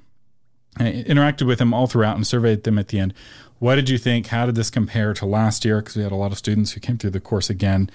I 0.78 1.04
interacted 1.08 1.48
with 1.48 1.60
them 1.60 1.74
all 1.74 1.88
throughout, 1.88 2.16
and 2.16 2.28
surveyed 2.28 2.64
them 2.64 2.78
at 2.78 2.90
the 2.90 3.00
end. 3.00 3.14
What 3.60 3.76
did 3.76 3.90
you 3.90 3.98
think? 3.98 4.28
How 4.28 4.46
did 4.46 4.56
this 4.56 4.70
compare 4.70 5.14
to 5.14 5.26
last 5.26 5.64
year? 5.64 5.80
Because 5.80 5.96
we 5.96 6.04
had 6.04 6.12
a 6.12 6.18
lot 6.18 6.32
of 6.32 6.38
students 6.38 6.74
who 6.74 6.82
came 6.82 6.98
through 6.98 7.12
the 7.12 7.22
course 7.22 7.50
again, 7.50 7.90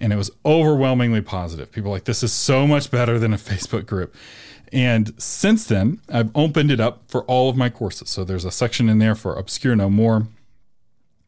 and 0.00 0.12
it 0.12 0.16
was 0.16 0.30
overwhelmingly 0.44 1.20
positive. 1.20 1.70
People 1.70 1.90
like, 1.90 2.04
this 2.04 2.22
is 2.22 2.32
so 2.32 2.66
much 2.66 2.90
better 2.90 3.18
than 3.18 3.32
a 3.32 3.36
Facebook 3.38 3.86
group. 3.86 4.14
And 4.72 5.14
since 5.22 5.66
then, 5.66 6.00
I've 6.08 6.30
opened 6.34 6.72
it 6.72 6.80
up 6.80 7.02
for 7.06 7.22
all 7.24 7.48
of 7.48 7.56
my 7.56 7.70
courses. 7.70 8.10
So 8.10 8.24
there's 8.24 8.44
a 8.44 8.50
section 8.50 8.88
in 8.88 8.98
there 8.98 9.14
for 9.14 9.36
Obscure 9.36 9.76
No 9.76 9.88
More 9.88 10.26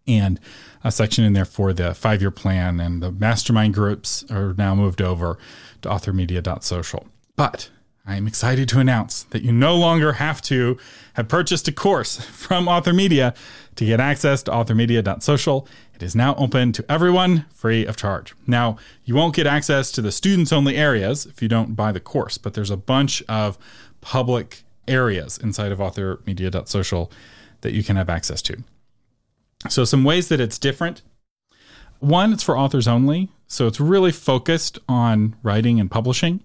and 0.06 0.40
a 0.82 0.90
section 0.90 1.24
in 1.24 1.32
there 1.32 1.44
for 1.44 1.72
the 1.72 1.94
five 1.94 2.20
year 2.20 2.30
plan. 2.30 2.80
And 2.80 3.02
the 3.02 3.12
mastermind 3.12 3.74
groups 3.74 4.24
are 4.30 4.54
now 4.54 4.74
moved 4.74 5.00
over 5.00 5.38
to 5.82 5.88
authormedia.social. 5.88 7.06
But 7.36 7.68
I 8.06 8.16
am 8.16 8.26
excited 8.26 8.68
to 8.70 8.80
announce 8.80 9.24
that 9.24 9.42
you 9.42 9.52
no 9.52 9.76
longer 9.76 10.14
have 10.14 10.40
to 10.42 10.78
have 11.14 11.28
purchased 11.28 11.68
a 11.68 11.72
course 11.72 12.20
from 12.24 12.66
Author 12.66 12.92
Media 12.92 13.34
to 13.74 13.84
get 13.84 14.00
access 14.00 14.42
to 14.44 14.50
authormedia.social. 14.50 15.68
It 15.94 16.02
is 16.02 16.16
now 16.16 16.34
open 16.36 16.72
to 16.72 16.84
everyone 16.90 17.44
free 17.52 17.84
of 17.84 17.96
charge. 17.96 18.34
Now, 18.46 18.78
you 19.04 19.14
won't 19.14 19.34
get 19.34 19.46
access 19.46 19.92
to 19.92 20.02
the 20.02 20.12
students 20.12 20.52
only 20.52 20.76
areas 20.76 21.26
if 21.26 21.42
you 21.42 21.48
don't 21.48 21.74
buy 21.74 21.92
the 21.92 22.00
course, 22.00 22.38
but 22.38 22.54
there's 22.54 22.70
a 22.70 22.76
bunch 22.76 23.22
of 23.28 23.58
public 24.00 24.62
areas 24.88 25.36
inside 25.36 25.72
of 25.72 25.78
authormedia.social 25.78 27.10
that 27.62 27.72
you 27.72 27.82
can 27.82 27.96
have 27.96 28.08
access 28.08 28.40
to. 28.42 28.62
So, 29.68 29.84
some 29.84 30.04
ways 30.04 30.28
that 30.28 30.40
it's 30.40 30.58
different. 30.58 31.02
One, 31.98 32.32
it's 32.32 32.42
for 32.42 32.56
authors 32.56 32.86
only. 32.86 33.30
So, 33.46 33.66
it's 33.66 33.80
really 33.80 34.12
focused 34.12 34.78
on 34.88 35.34
writing 35.42 35.80
and 35.80 35.90
publishing 35.90 36.40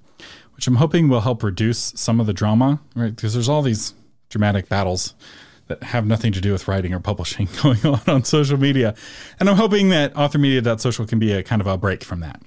which 0.62 0.68
I'm 0.68 0.76
hoping 0.76 1.10
will 1.10 1.22
help 1.22 1.42
reduce 1.42 1.92
some 1.96 2.20
of 2.20 2.28
the 2.28 2.34
drama, 2.34 2.80
right? 2.94 3.16
Because 3.16 3.34
there's 3.34 3.50
all 3.50 3.64
these 3.64 3.96
dramatic 4.30 4.70
battles 4.70 5.16
that 5.70 5.82
have 5.82 6.06
nothing 6.06 6.32
to 6.34 6.40
do 6.40 6.52
with 6.52 6.68
writing 6.68 6.94
or 6.94 7.00
publishing 7.00 7.50
going 7.64 7.84
on 7.84 8.00
on 8.06 8.24
social 8.24 8.60
media. 8.60 8.94
And 9.40 9.50
I'm 9.50 9.56
hoping 9.56 9.90
that 9.90 10.14
authormedia.social 10.14 11.08
can 11.08 11.18
be 11.18 11.32
a 11.32 11.42
kind 11.42 11.64
of 11.64 11.68
a 11.68 11.80
break 11.80 12.04
from 12.04 12.20
that, 12.20 12.44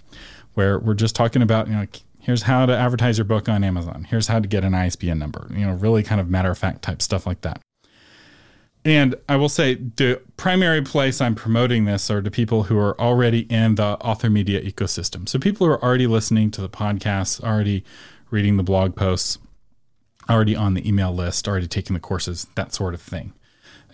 where 0.53 0.79
we're 0.79 0.95
just 0.95 1.17
talking 1.17 1.43
about, 1.43 1.67
you 1.67 1.73
know, 1.73 1.87
here's 2.21 2.43
how 2.43 2.67
to 2.67 2.73
advertise 2.73 3.19
your 3.19 3.25
book 3.25 3.49
on 3.49 3.65
Amazon. 3.65 4.07
Here's 4.09 4.29
how 4.29 4.39
to 4.39 4.47
get 4.47 4.63
an 4.63 4.77
ISBN 4.77 5.19
number, 5.19 5.49
you 5.51 5.67
know, 5.67 5.73
really 5.73 6.05
kind 6.05 6.21
of 6.21 6.31
matter 6.31 6.53
of 6.53 6.57
fact 6.57 6.83
type 6.83 7.03
stuff 7.03 7.27
like 7.27 7.41
that. 7.41 7.64
And 8.85 9.15
I 9.29 9.37
will 9.37 9.49
say 9.49 9.75
the 9.75 10.21
primary 10.37 10.83
place 10.83 11.21
I'm 11.21 11.35
promoting 11.35 11.87
this 11.87 12.11
are 12.11 12.21
to 12.21 12.31
people 12.31 12.65
who 12.65 12.79
are 12.79 13.01
already 13.01 13.41
in 13.51 13.77
the 13.77 13.97
author 14.01 14.29
media 14.29 14.61
ecosystem. 14.61 15.27
So 15.27 15.39
people 15.39 15.67
who 15.67 15.73
are 15.73 15.83
already 15.83 16.07
listening 16.07 16.51
to 16.53 16.61
the 16.61 16.69
podcasts, 16.69 17.43
already 17.43 17.83
reading 18.31 18.59
the 18.59 18.63
blog 18.63 18.95
posts, 18.95 19.39
already 20.29 20.55
on 20.55 20.75
the 20.75 20.87
email 20.87 21.15
list, 21.15 21.49
already 21.49 21.67
taking 21.67 21.95
the 21.95 22.01
courses, 22.01 22.47
that 22.57 22.75
sort 22.75 22.93
of 22.93 23.01
thing. 23.01 23.33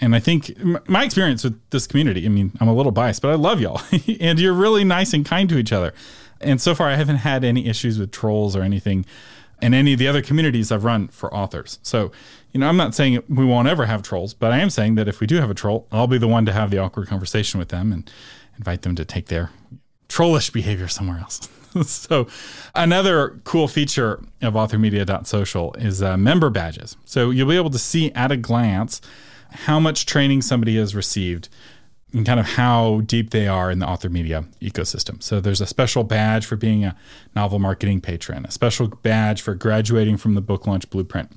And 0.00 0.16
I 0.16 0.18
think 0.18 0.56
my 0.88 1.04
experience 1.04 1.44
with 1.44 1.60
this 1.70 1.86
community, 1.86 2.24
I 2.24 2.28
mean, 2.28 2.52
I'm 2.58 2.68
a 2.68 2.74
little 2.74 2.92
biased, 2.92 3.22
but 3.22 3.30
I 3.30 3.34
love 3.34 3.60
y'all. 3.60 3.82
and 4.20 4.40
you're 4.40 4.54
really 4.54 4.82
nice 4.82 5.12
and 5.12 5.24
kind 5.24 5.48
to 5.50 5.58
each 5.58 5.72
other. 5.72 5.92
And 6.40 6.60
so 6.60 6.74
far, 6.74 6.88
I 6.88 6.96
haven't 6.96 7.16
had 7.16 7.44
any 7.44 7.68
issues 7.68 7.98
with 7.98 8.10
trolls 8.10 8.56
or 8.56 8.62
anything 8.62 9.04
in 9.62 9.74
any 9.74 9.92
of 9.92 9.98
the 9.98 10.08
other 10.08 10.22
communities 10.22 10.72
I've 10.72 10.84
run 10.84 11.08
for 11.08 11.32
authors. 11.34 11.78
So 11.82 12.10
you 12.52 12.60
know, 12.60 12.68
I'm 12.68 12.76
not 12.76 12.94
saying 12.94 13.22
we 13.28 13.44
won't 13.44 13.68
ever 13.68 13.86
have 13.86 14.02
trolls, 14.02 14.34
but 14.34 14.52
I 14.52 14.58
am 14.58 14.70
saying 14.70 14.96
that 14.96 15.08
if 15.08 15.20
we 15.20 15.26
do 15.26 15.36
have 15.36 15.50
a 15.50 15.54
troll, 15.54 15.86
I'll 15.92 16.06
be 16.06 16.18
the 16.18 16.28
one 16.28 16.46
to 16.46 16.52
have 16.52 16.70
the 16.70 16.78
awkward 16.78 17.08
conversation 17.08 17.58
with 17.58 17.68
them 17.68 17.92
and 17.92 18.10
invite 18.56 18.82
them 18.82 18.96
to 18.96 19.04
take 19.04 19.26
their 19.26 19.50
trollish 20.08 20.50
behavior 20.50 20.88
somewhere 20.88 21.18
else. 21.18 21.48
so, 21.86 22.26
another 22.74 23.40
cool 23.44 23.68
feature 23.68 24.20
of 24.42 24.54
authormedia.social 24.54 25.74
is 25.74 26.02
uh, 26.02 26.16
member 26.16 26.50
badges. 26.50 26.96
So, 27.04 27.30
you'll 27.30 27.48
be 27.48 27.56
able 27.56 27.70
to 27.70 27.78
see 27.78 28.10
at 28.12 28.32
a 28.32 28.36
glance 28.36 29.00
how 29.50 29.78
much 29.78 30.06
training 30.06 30.42
somebody 30.42 30.76
has 30.76 30.94
received 30.94 31.48
and 32.12 32.26
kind 32.26 32.40
of 32.40 32.46
how 32.46 33.02
deep 33.02 33.30
they 33.30 33.46
are 33.46 33.70
in 33.70 33.78
the 33.78 33.86
author 33.86 34.08
media 34.08 34.44
ecosystem. 34.60 35.22
So 35.22 35.40
there's 35.40 35.60
a 35.60 35.66
special 35.66 36.04
badge 36.04 36.44
for 36.44 36.56
being 36.56 36.84
a 36.84 36.96
novel 37.36 37.58
marketing 37.58 38.00
patron, 38.00 38.44
a 38.44 38.50
special 38.50 38.88
badge 38.88 39.42
for 39.42 39.54
graduating 39.54 40.16
from 40.16 40.34
the 40.34 40.40
book 40.40 40.66
launch 40.66 40.90
blueprint, 40.90 41.32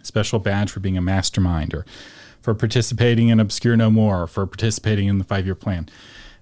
a 0.00 0.04
special 0.04 0.38
badge 0.38 0.70
for 0.70 0.80
being 0.80 0.96
a 0.96 1.02
mastermind 1.02 1.74
or 1.74 1.84
for 2.40 2.54
participating 2.54 3.28
in 3.28 3.40
Obscure 3.40 3.76
No 3.76 3.90
More, 3.90 4.24
or 4.24 4.26
for 4.26 4.46
participating 4.46 5.08
in 5.08 5.18
the 5.18 5.24
five 5.24 5.46
year 5.46 5.54
plan. 5.54 5.88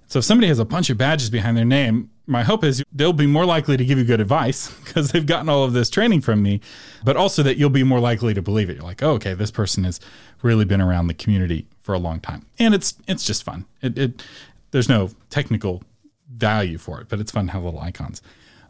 So 0.07 0.19
if 0.19 0.25
somebody 0.25 0.47
has 0.47 0.59
a 0.59 0.65
bunch 0.65 0.89
of 0.89 0.97
badges 0.97 1.29
behind 1.29 1.55
their 1.55 1.65
name, 1.65 2.09
my 2.27 2.43
hope 2.43 2.63
is 2.63 2.83
they'll 2.91 3.13
be 3.13 3.27
more 3.27 3.45
likely 3.45 3.77
to 3.77 3.85
give 3.85 3.97
you 3.97 4.03
good 4.03 4.19
advice 4.19 4.69
because 4.83 5.11
they've 5.11 5.25
gotten 5.25 5.47
all 5.47 5.63
of 5.63 5.73
this 5.73 5.89
training 5.89 6.21
from 6.21 6.43
me, 6.43 6.59
but 7.03 7.15
also 7.15 7.43
that 7.43 7.57
you'll 7.57 7.69
be 7.69 7.83
more 7.83 7.99
likely 7.99 8.33
to 8.33 8.41
believe 8.41 8.69
it. 8.69 8.75
You're 8.75 8.83
like, 8.83 9.01
oh, 9.03 9.11
okay, 9.11 9.33
this 9.33 9.51
person 9.51 9.83
has 9.83 9.99
really 10.41 10.65
been 10.65 10.81
around 10.81 11.07
the 11.07 11.13
community 11.13 11.67
for 11.81 11.93
a 11.93 11.99
long 11.99 12.19
time, 12.19 12.45
and 12.59 12.73
it's 12.73 12.95
it's 13.07 13.25
just 13.25 13.43
fun. 13.43 13.65
It, 13.81 13.97
it 13.97 14.23
there's 14.71 14.89
no 14.89 15.09
technical 15.29 15.83
value 16.29 16.77
for 16.77 17.01
it, 17.01 17.09
but 17.09 17.19
it's 17.19 17.31
fun 17.31 17.47
to 17.47 17.51
have 17.53 17.63
little 17.63 17.79
icons. 17.79 18.21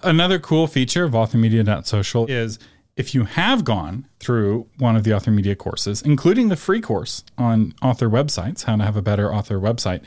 Another 0.04 0.40
cool 0.40 0.68
feature 0.68 1.04
of 1.04 1.12
authormedia.social 1.12 2.26
is 2.28 2.58
if 2.98 3.14
you 3.14 3.24
have 3.26 3.64
gone 3.64 4.08
through 4.20 4.68
one 4.78 4.96
of 4.96 5.04
the 5.04 5.14
author 5.14 5.32
media 5.32 5.56
courses, 5.56 6.02
including 6.02 6.50
the 6.50 6.56
free 6.56 6.82
course 6.82 7.24
on 7.38 7.74
author 7.82 8.10
websites, 8.10 8.66
how 8.66 8.76
to 8.76 8.84
have 8.84 8.98
a 8.98 9.02
better 9.02 9.34
author 9.34 9.60
website, 9.60 10.02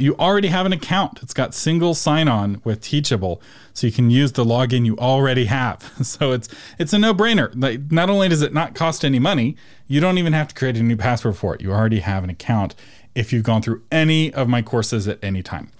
you 0.00 0.16
already 0.16 0.48
have 0.48 0.66
an 0.66 0.72
account. 0.72 1.20
It's 1.22 1.34
got 1.34 1.54
single 1.54 1.94
sign-on 1.94 2.60
with 2.64 2.80
Teachable, 2.80 3.42
so 3.72 3.86
you 3.86 3.92
can 3.92 4.10
use 4.10 4.32
the 4.32 4.44
login 4.44 4.86
you 4.86 4.96
already 4.98 5.46
have. 5.46 5.92
So 6.04 6.32
it's 6.32 6.48
it's 6.78 6.92
a 6.92 6.98
no-brainer. 6.98 7.52
Like 7.54 7.92
not 7.92 8.08
only 8.08 8.28
does 8.28 8.42
it 8.42 8.54
not 8.54 8.74
cost 8.74 9.04
any 9.04 9.18
money, 9.18 9.56
you 9.86 10.00
don't 10.00 10.18
even 10.18 10.32
have 10.32 10.48
to 10.48 10.54
create 10.54 10.76
a 10.76 10.82
new 10.82 10.96
password 10.96 11.36
for 11.36 11.54
it. 11.54 11.60
You 11.60 11.72
already 11.72 12.00
have 12.00 12.24
an 12.24 12.30
account 12.30 12.74
if 13.14 13.32
you've 13.32 13.42
gone 13.42 13.62
through 13.62 13.82
any 13.90 14.32
of 14.32 14.48
my 14.48 14.62
courses 14.62 15.08
at 15.08 15.18
any 15.22 15.42
time. 15.42 15.70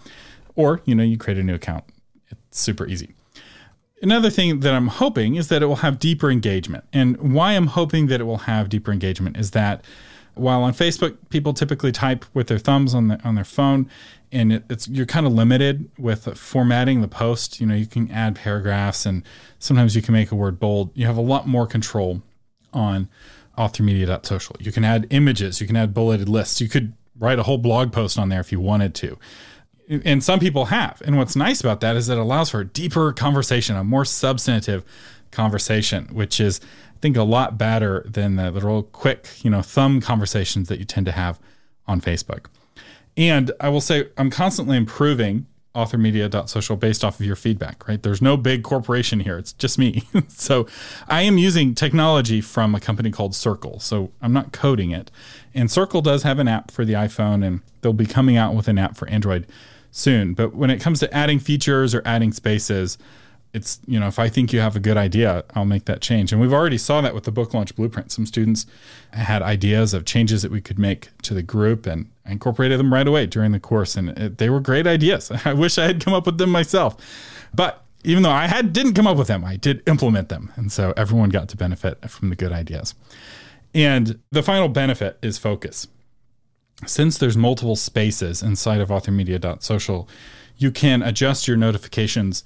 Or, 0.55 0.81
you 0.85 0.95
know, 0.95 1.05
you 1.05 1.17
create 1.17 1.39
a 1.39 1.43
new 1.43 1.55
account. 1.55 1.85
It's 2.31 2.61
super 2.61 2.87
easy. 2.87 3.15
Another 4.03 4.31
thing 4.31 4.61
that 4.61 4.75
I'm 4.75 4.89
hoping 4.89 5.37
is 5.37 5.49
that 5.49 5.63
it 5.63 5.67
will 5.67 5.77
have 5.77 5.99
deeper 5.99 6.31
engagement. 6.31 6.85
And 6.93 7.17
why 7.35 7.53
I'm 7.53 7.69
hoping 7.69 8.07
that 8.09 8.21
it 8.21 8.25
will 8.25 8.39
have 8.39 8.69
deeper 8.69 8.93
engagement 8.93 9.37
is 9.37 9.53
that 9.53 9.85
while 10.39 10.63
on 10.63 10.73
Facebook 10.73 11.17
people 11.31 11.53
typically 11.53 11.93
type 11.93 12.25
with 12.35 12.49
their 12.49 12.59
thumbs 12.59 12.95
on 12.95 13.09
the, 13.09 13.21
on 13.25 13.35
their 13.35 13.45
phone, 13.45 13.89
and 14.33 14.53
it, 14.53 14.65
it's 14.71 14.89
you're 14.89 15.07
kind 15.07 15.27
of 15.27 15.33
limited 15.33 15.91
with 15.99 16.37
formatting 16.39 17.01
the 17.01 17.09
post. 17.09 17.61
You 17.61 17.67
know, 17.67 17.75
you 17.75 17.87
can 17.87 18.11
add 18.11 18.37
paragraphs, 18.37 19.07
and 19.07 19.23
sometimes 19.59 19.97
you 19.97 20.03
can 20.03 20.15
make 20.15 20.31
a 20.31 20.35
word 20.35 20.59
bold. 20.59 20.91
You 20.95 21.07
have 21.07 21.17
a 21.17 21.23
lot 21.23 21.47
more 21.47 21.67
control 21.67 22.23
on 22.73 23.09
authormedia.social. 23.57 24.57
You 24.61 24.73
can 24.73 24.85
add 24.85 25.07
images, 25.11 25.61
you 25.61 25.67
can 25.67 25.77
add 25.77 25.95
bulleted 25.95 26.29
lists. 26.29 26.61
You 26.61 26.69
could 26.69 26.93
write 27.19 27.39
a 27.39 27.43
whole 27.43 27.59
blog 27.59 27.93
post 27.93 28.19
on 28.19 28.29
there 28.29 28.41
if 28.41 28.53
you 28.53 28.61
wanted 28.61 28.95
to 28.97 29.19
and 29.89 30.23
some 30.23 30.39
people 30.39 30.67
have. 30.67 31.03
And 31.05 31.17
what's 31.17 31.35
nice 31.35 31.61
about 31.61 31.81
that 31.81 31.97
is 31.97 32.09
it 32.09 32.19
allows 32.19 32.51
for 32.51 32.61
a 32.61 32.65
deeper 32.65 33.13
conversation, 33.13 33.77
a 33.77 33.85
more 33.85 34.05
substantive 34.05 34.85
conversation, 35.31 36.07
which 36.13 36.41
is, 36.41 36.61
think, 37.01 37.17
a 37.17 37.23
lot 37.23 37.59
better 37.59 38.05
than 38.07 38.37
the, 38.37 38.51
the 38.51 38.61
real 38.61 38.83
quick, 38.83 39.29
you 39.43 39.51
know, 39.51 39.63
thumb 39.63 40.01
conversations 40.01 40.69
that 40.69 40.79
you 40.79 40.85
tend 40.85 41.07
to 41.07 41.13
have 41.13 41.39
on 41.87 42.01
Facebook. 42.01 42.47
And 43.17 43.51
I 43.61 43.69
will 43.69 43.81
say, 43.81 44.09
I'm 44.17 44.31
constantly 44.31 44.77
improving 44.77 45.47
authormedia.social 45.75 46.77
based 46.77 47.05
off 47.05 47.21
of 47.21 47.27
your 47.27 47.37
feedback, 47.37 47.87
right? 47.87 48.03
There's 48.03 48.23
no 48.23 48.37
big 48.37 48.63
corporation 48.63 49.21
here. 49.21 49.39
It's 49.39 49.53
just 49.53 49.79
me. 49.79 50.03
so 50.29 50.67
I 51.09 51.23
am 51.23 51.39
using 51.39 51.75
technology 51.75 52.41
from 52.41 52.75
a 52.75 52.81
company 52.81 53.11
called 53.11 53.35
Circle. 53.35 53.81
So 53.81 54.11
I'm 54.21 54.33
not 54.33 54.53
coding 54.53 54.91
it. 54.91 55.11
And 55.55 55.71
Circle 55.71 56.03
does 56.03 56.23
have 56.23 56.39
an 56.39 56.49
app 56.49 56.71
for 56.71 56.85
the 56.85 56.95
iPhone 56.95 57.47
and 57.47 57.61
they'll 57.81 57.93
be 57.93 58.07
coming 58.07 58.37
out 58.37 58.55
with 58.55 58.67
an 58.67 58.79
app 58.79 58.97
for 58.97 59.09
Android 59.09 59.47
soon. 59.91 60.35
But 60.35 60.55
when 60.55 60.71
it 60.71 60.81
comes 60.81 61.01
to 61.01 61.15
adding 61.15 61.39
features 61.39 61.95
or 61.95 62.03
adding 62.05 62.33
spaces, 62.33 62.99
it's 63.55 63.81
you 63.87 63.99
know 63.99 64.07
if 64.07 64.19
i 64.19 64.29
think 64.29 64.53
you 64.53 64.61
have 64.61 64.77
a 64.77 64.81
good 64.81 64.97
idea 64.97 65.45
i'll 65.55 65.65
make 65.65 65.87
that 65.87 66.01
change. 66.01 66.33
And 66.33 66.41
we've 66.41 66.53
already 66.53 66.79
saw 66.79 67.01
that 67.01 67.15
with 67.15 67.25
the 67.25 67.33
book 67.33 67.55
launch 67.55 67.75
blueprint. 67.75 68.13
Some 68.13 68.27
students 68.27 68.67
had 69.13 69.43
ideas 69.43 69.95
of 69.95 70.05
changes 70.05 70.43
that 70.43 70.51
we 70.51 70.61
could 70.61 70.79
make 70.79 71.09
to 71.23 71.35
the 71.35 71.43
group 71.43 71.87
and 71.87 72.11
incorporated 72.27 72.79
them 72.79 72.93
right 72.93 73.07
away 73.07 73.27
during 73.27 73.53
the 73.53 73.61
course. 73.61 73.97
And 73.97 74.11
it, 74.11 74.39
they 74.39 74.51
were 74.51 74.61
great 74.61 74.87
ideas. 74.87 75.31
I 75.45 75.53
wish 75.55 75.79
i 75.79 75.87
had 75.87 76.05
come 76.05 76.15
up 76.15 76.27
with 76.27 76.39
them 76.39 76.51
myself. 76.51 76.97
But 77.55 77.85
even 78.05 78.23
though 78.23 78.31
i 78.31 78.47
had 78.47 78.73
didn't 78.73 78.95
come 78.95 79.07
up 79.07 79.17
with 79.17 79.29
them 79.29 79.45
i 79.45 79.57
did 79.57 79.83
implement 79.89 80.29
them. 80.29 80.53
And 80.57 80.71
so 80.71 80.93
everyone 80.97 81.31
got 81.31 81.49
to 81.51 81.57
benefit 81.57 82.09
from 82.11 82.31
the 82.31 82.37
good 82.37 82.53
ideas. 82.53 82.95
And 83.75 84.19
the 84.31 84.43
final 84.43 84.69
benefit 84.69 85.19
is 85.23 85.39
focus. 85.39 85.87
Since 86.87 87.19
there's 87.19 87.37
multiple 87.37 87.77
spaces 87.77 88.43
inside 88.43 88.81
of 88.81 88.89
authormedia.social 88.89 90.09
you 90.61 90.73
can 90.73 91.03
adjust 91.03 91.47
your 91.47 91.57
notifications 91.57 92.45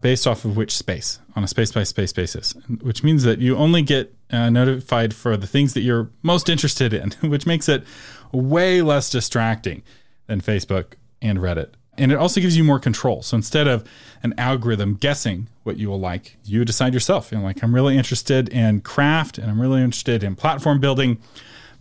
based 0.00 0.26
off 0.26 0.44
of 0.44 0.56
which 0.56 0.76
space 0.76 1.20
on 1.36 1.44
a 1.44 1.48
space 1.48 1.72
by 1.72 1.82
space 1.82 2.12
basis, 2.12 2.54
which 2.80 3.04
means 3.04 3.22
that 3.24 3.38
you 3.38 3.56
only 3.56 3.82
get 3.82 4.14
uh, 4.30 4.48
notified 4.48 5.14
for 5.14 5.36
the 5.36 5.46
things 5.46 5.74
that 5.74 5.80
you're 5.80 6.10
most 6.22 6.48
interested 6.48 6.92
in, 6.92 7.10
which 7.28 7.46
makes 7.46 7.68
it 7.68 7.84
way 8.32 8.82
less 8.82 9.10
distracting 9.10 9.82
than 10.26 10.40
Facebook 10.40 10.94
and 11.20 11.38
Reddit. 11.38 11.70
And 11.98 12.12
it 12.12 12.14
also 12.16 12.40
gives 12.40 12.56
you 12.56 12.64
more 12.64 12.78
control. 12.78 13.20
So 13.22 13.36
instead 13.36 13.68
of 13.68 13.84
an 14.22 14.32
algorithm 14.38 14.94
guessing 14.94 15.48
what 15.64 15.76
you 15.76 15.90
will 15.90 16.00
like, 16.00 16.38
you 16.44 16.64
decide 16.64 16.94
yourself. 16.94 17.30
You're 17.30 17.42
like, 17.42 17.62
I'm 17.62 17.74
really 17.74 17.98
interested 17.98 18.48
in 18.48 18.80
craft 18.80 19.36
and 19.36 19.50
I'm 19.50 19.60
really 19.60 19.82
interested 19.82 20.22
in 20.22 20.34
platform 20.34 20.80
building, 20.80 21.20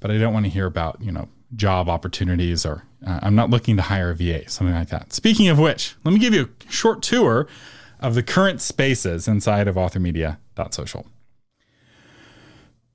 but 0.02 0.12
I 0.12 0.18
don't 0.18 0.34
want 0.34 0.46
to 0.46 0.52
hear 0.52 0.66
about, 0.66 1.02
you 1.02 1.12
know, 1.12 1.30
job 1.56 1.88
opportunities 1.88 2.66
or 2.66 2.84
uh, 3.06 3.20
I'm 3.22 3.36
not 3.36 3.50
looking 3.50 3.78
to 3.78 3.82
hire 3.82 4.10
a 4.10 4.16
VA, 4.16 4.50
something 4.50 4.76
like 4.76 4.90
that. 4.90 5.14
Speaking 5.14 5.48
of 5.48 5.58
which, 5.58 5.96
let 6.04 6.14
me 6.14 6.20
give 6.20 6.34
you 6.34 6.50
a 6.68 6.72
short 6.72 7.02
tour 7.02 7.48
of 8.00 8.16
the 8.16 8.24
current 8.24 8.62
spaces 8.62 9.28
inside 9.28 9.68
of 9.68 9.76
authormedia.social. 9.76 11.06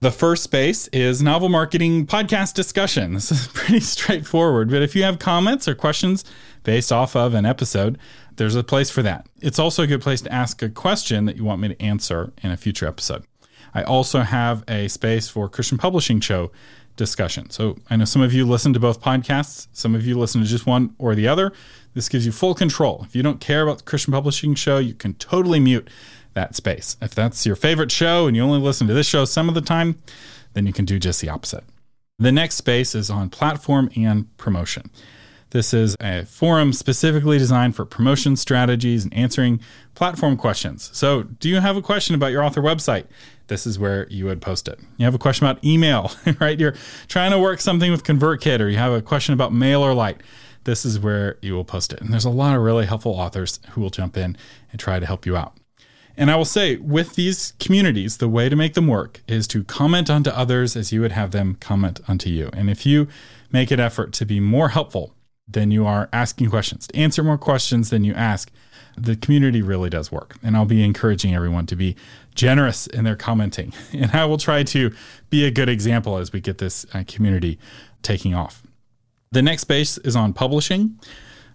The 0.00 0.10
first 0.10 0.42
space 0.42 0.86
is 0.88 1.22
novel 1.22 1.48
marketing 1.48 2.06
podcast 2.06 2.52
discussion. 2.52 3.14
This 3.14 3.32
is 3.32 3.46
pretty 3.54 3.80
straightforward, 3.80 4.70
but 4.70 4.82
if 4.82 4.94
you 4.94 5.02
have 5.02 5.18
comments 5.18 5.66
or 5.66 5.74
questions 5.74 6.24
based 6.62 6.92
off 6.92 7.16
of 7.16 7.32
an 7.32 7.46
episode, 7.46 7.98
there's 8.36 8.54
a 8.54 8.64
place 8.64 8.90
for 8.90 9.02
that. 9.02 9.26
It's 9.40 9.58
also 9.58 9.82
a 9.82 9.86
good 9.86 10.02
place 10.02 10.20
to 10.22 10.32
ask 10.32 10.60
a 10.62 10.68
question 10.68 11.24
that 11.24 11.36
you 11.36 11.44
want 11.44 11.60
me 11.62 11.68
to 11.68 11.82
answer 11.82 12.32
in 12.42 12.50
a 12.50 12.56
future 12.56 12.86
episode. 12.86 13.24
I 13.72 13.82
also 13.82 14.20
have 14.20 14.62
a 14.68 14.88
space 14.88 15.28
for 15.28 15.48
Christian 15.48 15.78
Publishing 15.78 16.20
Show 16.20 16.52
discussion. 16.96 17.50
So 17.50 17.76
I 17.90 17.96
know 17.96 18.04
some 18.04 18.22
of 18.22 18.32
you 18.32 18.44
listen 18.46 18.72
to 18.74 18.80
both 18.80 19.00
podcasts, 19.00 19.68
some 19.72 19.94
of 19.94 20.06
you 20.06 20.18
listen 20.18 20.40
to 20.42 20.46
just 20.46 20.66
one 20.66 20.94
or 20.98 21.14
the 21.14 21.28
other. 21.28 21.52
This 21.94 22.08
gives 22.08 22.26
you 22.26 22.32
full 22.32 22.54
control. 22.54 23.02
If 23.06 23.14
you 23.16 23.22
don't 23.22 23.40
care 23.40 23.62
about 23.62 23.78
the 23.78 23.84
Christian 23.84 24.12
Publishing 24.12 24.54
Show, 24.54 24.78
you 24.78 24.94
can 24.94 25.14
totally 25.14 25.60
mute 25.60 25.88
that 26.34 26.54
space. 26.56 26.96
If 27.00 27.14
that's 27.14 27.46
your 27.46 27.56
favorite 27.56 27.92
show 27.92 28.26
and 28.26 28.36
you 28.36 28.42
only 28.42 28.58
listen 28.58 28.86
to 28.88 28.94
this 28.94 29.06
show 29.06 29.24
some 29.24 29.48
of 29.48 29.54
the 29.54 29.60
time, 29.60 30.02
then 30.52 30.66
you 30.66 30.72
can 30.72 30.84
do 30.84 30.98
just 30.98 31.20
the 31.20 31.28
opposite. 31.28 31.64
The 32.18 32.32
next 32.32 32.56
space 32.56 32.94
is 32.94 33.10
on 33.10 33.30
platform 33.30 33.90
and 33.96 34.36
promotion. 34.36 34.90
This 35.50 35.72
is 35.72 35.94
a 36.00 36.24
forum 36.24 36.72
specifically 36.72 37.38
designed 37.38 37.76
for 37.76 37.84
promotion 37.84 38.34
strategies 38.34 39.04
and 39.04 39.14
answering 39.14 39.60
platform 39.94 40.36
questions. 40.36 40.90
So, 40.92 41.22
do 41.22 41.48
you 41.48 41.60
have 41.60 41.76
a 41.76 41.82
question 41.82 42.16
about 42.16 42.32
your 42.32 42.42
author 42.42 42.60
website? 42.60 43.06
This 43.46 43.64
is 43.64 43.78
where 43.78 44.08
you 44.08 44.24
would 44.24 44.42
post 44.42 44.66
it. 44.66 44.80
You 44.96 45.04
have 45.04 45.14
a 45.14 45.18
question 45.18 45.46
about 45.46 45.64
email, 45.64 46.10
right? 46.40 46.58
You're 46.58 46.74
trying 47.06 47.30
to 47.30 47.38
work 47.38 47.60
something 47.60 47.92
with 47.92 48.02
ConvertKit, 48.02 48.60
or 48.60 48.68
you 48.68 48.78
have 48.78 48.92
a 48.92 49.02
question 49.02 49.32
about 49.32 49.52
MailerLite 49.52 50.18
this 50.64 50.84
is 50.84 50.98
where 50.98 51.38
you 51.42 51.54
will 51.54 51.64
post 51.64 51.92
it. 51.92 52.00
And 52.00 52.12
there's 52.12 52.24
a 52.24 52.30
lot 52.30 52.56
of 52.56 52.62
really 52.62 52.86
helpful 52.86 53.12
authors 53.12 53.60
who 53.70 53.80
will 53.80 53.90
jump 53.90 54.16
in 54.16 54.36
and 54.70 54.80
try 54.80 54.98
to 54.98 55.06
help 55.06 55.26
you 55.26 55.36
out. 55.36 55.56
And 56.16 56.30
I 56.30 56.36
will 56.36 56.44
say, 56.44 56.76
with 56.76 57.16
these 57.16 57.54
communities, 57.58 58.18
the 58.18 58.28
way 58.28 58.48
to 58.48 58.54
make 58.54 58.74
them 58.74 58.86
work 58.86 59.22
is 59.26 59.48
to 59.48 59.64
comment 59.64 60.08
onto 60.08 60.30
others 60.30 60.76
as 60.76 60.92
you 60.92 61.00
would 61.00 61.12
have 61.12 61.32
them 61.32 61.56
comment 61.60 62.00
onto 62.06 62.30
you. 62.30 62.50
And 62.52 62.70
if 62.70 62.86
you 62.86 63.08
make 63.50 63.70
an 63.70 63.80
effort 63.80 64.12
to 64.14 64.24
be 64.24 64.38
more 64.38 64.68
helpful 64.68 65.14
than 65.48 65.70
you 65.70 65.86
are 65.86 66.08
asking 66.12 66.50
questions, 66.50 66.86
to 66.86 66.96
answer 66.96 67.22
more 67.22 67.38
questions 67.38 67.90
than 67.90 68.04
you 68.04 68.14
ask, 68.14 68.50
the 68.96 69.16
community 69.16 69.60
really 69.60 69.90
does 69.90 70.12
work. 70.12 70.36
And 70.42 70.56
I'll 70.56 70.64
be 70.64 70.84
encouraging 70.84 71.34
everyone 71.34 71.66
to 71.66 71.76
be 71.76 71.96
generous 72.34 72.86
in 72.86 73.04
their 73.04 73.16
commenting. 73.16 73.72
And 73.92 74.12
I 74.12 74.24
will 74.24 74.38
try 74.38 74.62
to 74.62 74.92
be 75.30 75.44
a 75.44 75.50
good 75.50 75.68
example 75.68 76.18
as 76.18 76.32
we 76.32 76.40
get 76.40 76.58
this 76.58 76.86
uh, 76.94 77.02
community 77.06 77.58
taking 78.02 78.34
off. 78.34 78.63
The 79.34 79.42
next 79.42 79.62
space 79.62 79.98
is 79.98 80.14
on 80.14 80.32
publishing. 80.32 80.96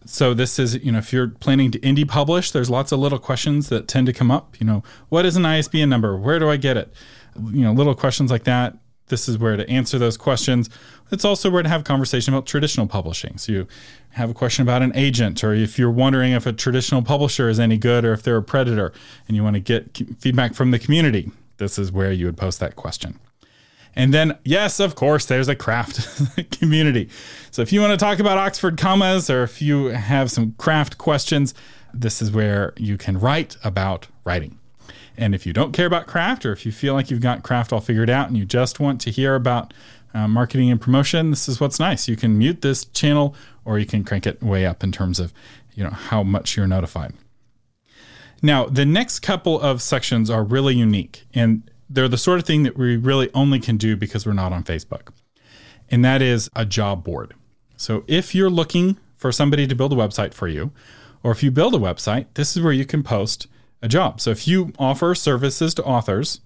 So 0.06 0.34
this 0.34 0.60
is, 0.60 0.76
you 0.84 0.92
know, 0.92 0.98
if 0.98 1.13
you're 1.13 1.30
planning 1.30 1.72
to 1.72 1.80
indie 1.80 2.06
publish, 2.08 2.52
there's 2.52 2.70
lots 2.70 2.92
of 2.92 3.00
little 3.00 3.20
questions 3.20 3.70
that 3.70 3.88
tend 3.88 4.06
to 4.08 4.13
come 4.13 4.30
up. 4.30 4.60
You 4.60 4.68
know, 4.68 4.84
what 5.08 5.26
is 5.26 5.38
an 5.38 5.46
ISBN 5.46 5.88
number? 5.88 6.18
Where 6.18 6.39
do 6.39 6.50
I 6.50 6.58
get 6.58 6.76
it? 6.76 6.94
You 7.36 7.62
know, 7.62 7.72
little 7.72 7.96
questions 7.96 8.32
like 8.32 8.44
that. 8.44 8.78
This 9.08 9.30
is 9.30 9.38
where 9.38 9.56
to 9.56 9.68
answer 9.70 9.98
those 9.98 10.18
questions. 10.18 10.70
It's 11.10 11.24
also 11.24 11.50
where 11.50 11.63
to 11.63 11.70
have 11.70 11.86
conversation 11.86 12.34
about 12.34 12.46
traditional 12.46 12.86
publishing. 12.86 13.38
So 13.38 13.54
you 13.54 13.68
have 14.10 14.30
a 14.30 14.34
question 14.34 14.63
about 14.63 14.82
an 14.82 14.92
agent, 14.94 15.42
or 15.42 15.54
if 15.54 15.80
you're 15.80 15.89
wondering 15.89 16.34
if 16.34 16.46
a 16.46 16.52
traditional 16.52 17.02
publisher 17.02 17.48
is 17.48 17.62
any 17.62 17.78
good 17.78 18.04
or 18.04 18.12
if 18.12 18.24
they're 18.24 18.38
a 18.38 18.44
predator, 18.44 18.92
and 19.28 19.38
you 19.38 19.44
want 19.44 19.54
to 19.54 19.62
get 19.62 20.02
feedback 20.20 20.54
from 20.54 20.72
the 20.72 20.80
community, 20.80 21.32
this 21.58 21.80
is 21.80 21.94
where 21.94 22.12
you 22.12 22.26
would 22.26 22.38
post 22.38 22.60
that 22.60 22.76
question. 22.76 23.20
And 23.95 24.13
then, 24.13 24.38
yes, 24.43 24.80
of 24.80 24.95
course, 24.95 25.25
there's 25.25 25.47
a 25.47 25.56
craft 25.56 25.99
community. 26.60 27.10
So 27.52 27.62
if 27.62 27.73
you 27.73 27.82
want 27.82 27.91
to 27.91 27.97
talk 27.97 28.19
about 28.19 28.38
Oxford 28.38 28.78
commas 28.78 29.30
or 29.30 29.43
if 29.43 29.62
you 29.62 29.88
have 29.88 30.32
some 30.32 30.54
craft 30.58 30.97
questions, 30.97 31.54
this 31.93 32.21
is 32.21 32.32
where 32.32 32.73
you 32.78 32.97
can 32.97 33.19
write 33.19 33.58
about 33.63 34.08
writing. 34.23 34.58
And 35.17 35.36
if 35.36 35.45
you 35.45 35.52
don't 35.52 35.73
care 35.73 35.86
about 35.86 36.08
craft 36.08 36.45
or 36.45 36.54
if 36.54 36.65
you 36.65 36.71
feel 36.71 36.93
like 36.93 37.12
you've 37.12 37.21
got 37.21 37.43
craft 37.43 37.73
all 37.73 37.82
figured 37.82 38.10
out 38.10 38.30
and 38.30 38.38
you 38.38 38.45
just 38.45 38.80
want 38.80 39.02
to 39.02 39.12
hear 39.12 39.36
about 39.36 39.73
uh, 40.13 40.28
marketing 40.28 40.71
and 40.71 40.80
promotion, 40.80 41.30
this 41.30 41.49
is 41.49 41.60
what's 41.60 41.80
nice. 41.80 42.08
You 42.08 42.15
can 42.15 42.38
mute 42.38 42.62
this 42.62 42.86
channel 42.86 43.36
or 43.65 43.80
you 43.80 43.86
can 43.86 44.04
crank 44.04 44.25
it 44.25 44.41
way 44.41 44.65
up 44.65 44.84
in 44.84 44.91
terms 44.91 45.19
of, 45.19 45.34
you 45.73 45.84
know, 45.84 45.89
how 45.89 46.23
much 46.23 46.56
you're 46.56 46.67
notified. 46.67 47.13
Now, 48.41 48.65
the 48.65 48.86
next 48.86 49.19
couple 49.19 49.60
of 49.60 49.82
sections 49.82 50.30
are 50.30 50.43
really 50.43 50.75
unique 50.75 51.25
and 51.34 51.69
they're 51.89 52.08
the 52.08 52.17
sort 52.17 52.39
of 52.39 52.45
thing 52.45 52.63
that 52.63 52.78
we 52.78 52.97
really 52.97 53.30
only 53.34 53.60
can 53.60 53.78
do 53.78 53.95
because 53.95 54.25
we're 54.25 54.34
not 54.34 54.54
on 54.54 54.63
Facebook. 54.63 55.10
And 55.89 56.06
that 56.06 56.21
is 56.21 56.49
a 56.56 56.65
job 56.65 57.04
board. 57.04 57.34
So 57.78 58.04
if 58.08 58.36
you're 58.36 58.49
looking 58.49 58.97
for 59.15 59.32
somebody 59.32 59.65
to 59.67 59.75
build 59.75 59.93
a 59.93 59.95
website 59.95 60.34
for 60.34 60.47
you, 60.47 60.71
or 61.23 61.32
if 61.32 61.43
you 61.43 61.52
build 61.52 61.73
a 61.73 61.80
website, 61.80 62.28
this 62.36 62.56
is 62.56 62.62
where 62.62 62.73
you 62.73 62.86
can 62.86 63.04
post 63.04 63.47
a 63.82 63.88
job. 63.88 64.21
So 64.21 64.30
if 64.32 64.47
you 64.47 64.73
offer 64.78 65.15
services 65.15 65.73
to 65.75 65.84
authors, 65.84 66.41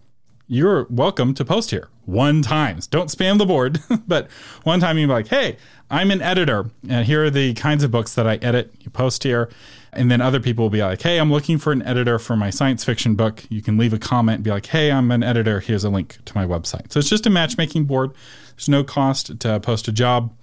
you're 0.47 0.87
welcome 0.89 1.33
to 1.35 1.45
post 1.45 1.71
here 1.71 1.89
one 2.05 2.41
times. 2.41 2.87
Don't 2.87 3.09
spam 3.09 3.37
the 3.37 3.45
board, 3.45 3.79
but 4.07 4.29
one 4.63 4.79
time 4.79 4.97
you're 4.97 5.07
like, 5.07 5.27
hey, 5.27 5.57
I'm 5.89 6.11
an 6.11 6.21
editor, 6.21 6.69
and 6.89 7.05
here 7.05 7.25
are 7.25 7.29
the 7.29 7.53
kinds 7.53 7.83
of 7.83 7.91
books 7.91 8.15
that 8.15 8.27
I 8.27 8.35
edit. 8.35 8.73
You 8.79 8.89
post 8.89 9.23
here. 9.23 9.49
And 9.95 10.09
then 10.09 10.21
other 10.21 10.39
people 10.39 10.65
will 10.65 10.69
be 10.69 10.81
like, 10.81 11.01
hey, 11.01 11.19
I'm 11.19 11.31
looking 11.31 11.57
for 11.57 11.71
an 11.71 11.81
editor 11.83 12.19
for 12.19 12.35
my 12.35 12.49
science 12.49 12.83
fiction 12.83 13.15
book. 13.15 13.43
You 13.49 13.61
can 13.61 13.77
leave 13.77 13.93
a 13.93 13.99
comment 13.99 14.35
and 14.35 14.43
be 14.43 14.51
like, 14.51 14.67
hey, 14.67 14.91
I'm 14.91 15.11
an 15.11 15.23
editor. 15.23 15.59
Here's 15.59 15.83
a 15.83 15.89
link 15.89 16.17
to 16.25 16.35
my 16.35 16.45
website. 16.45 16.91
So 16.91 16.99
it's 16.99 17.09
just 17.09 17.25
a 17.25 17.29
matchmaking 17.29 17.85
board. 17.85 18.11
There's 18.55 18.69
no 18.69 18.83
cost 18.83 19.39
to 19.39 19.59
post 19.59 19.87
a 19.87 19.91
job, 19.91 20.35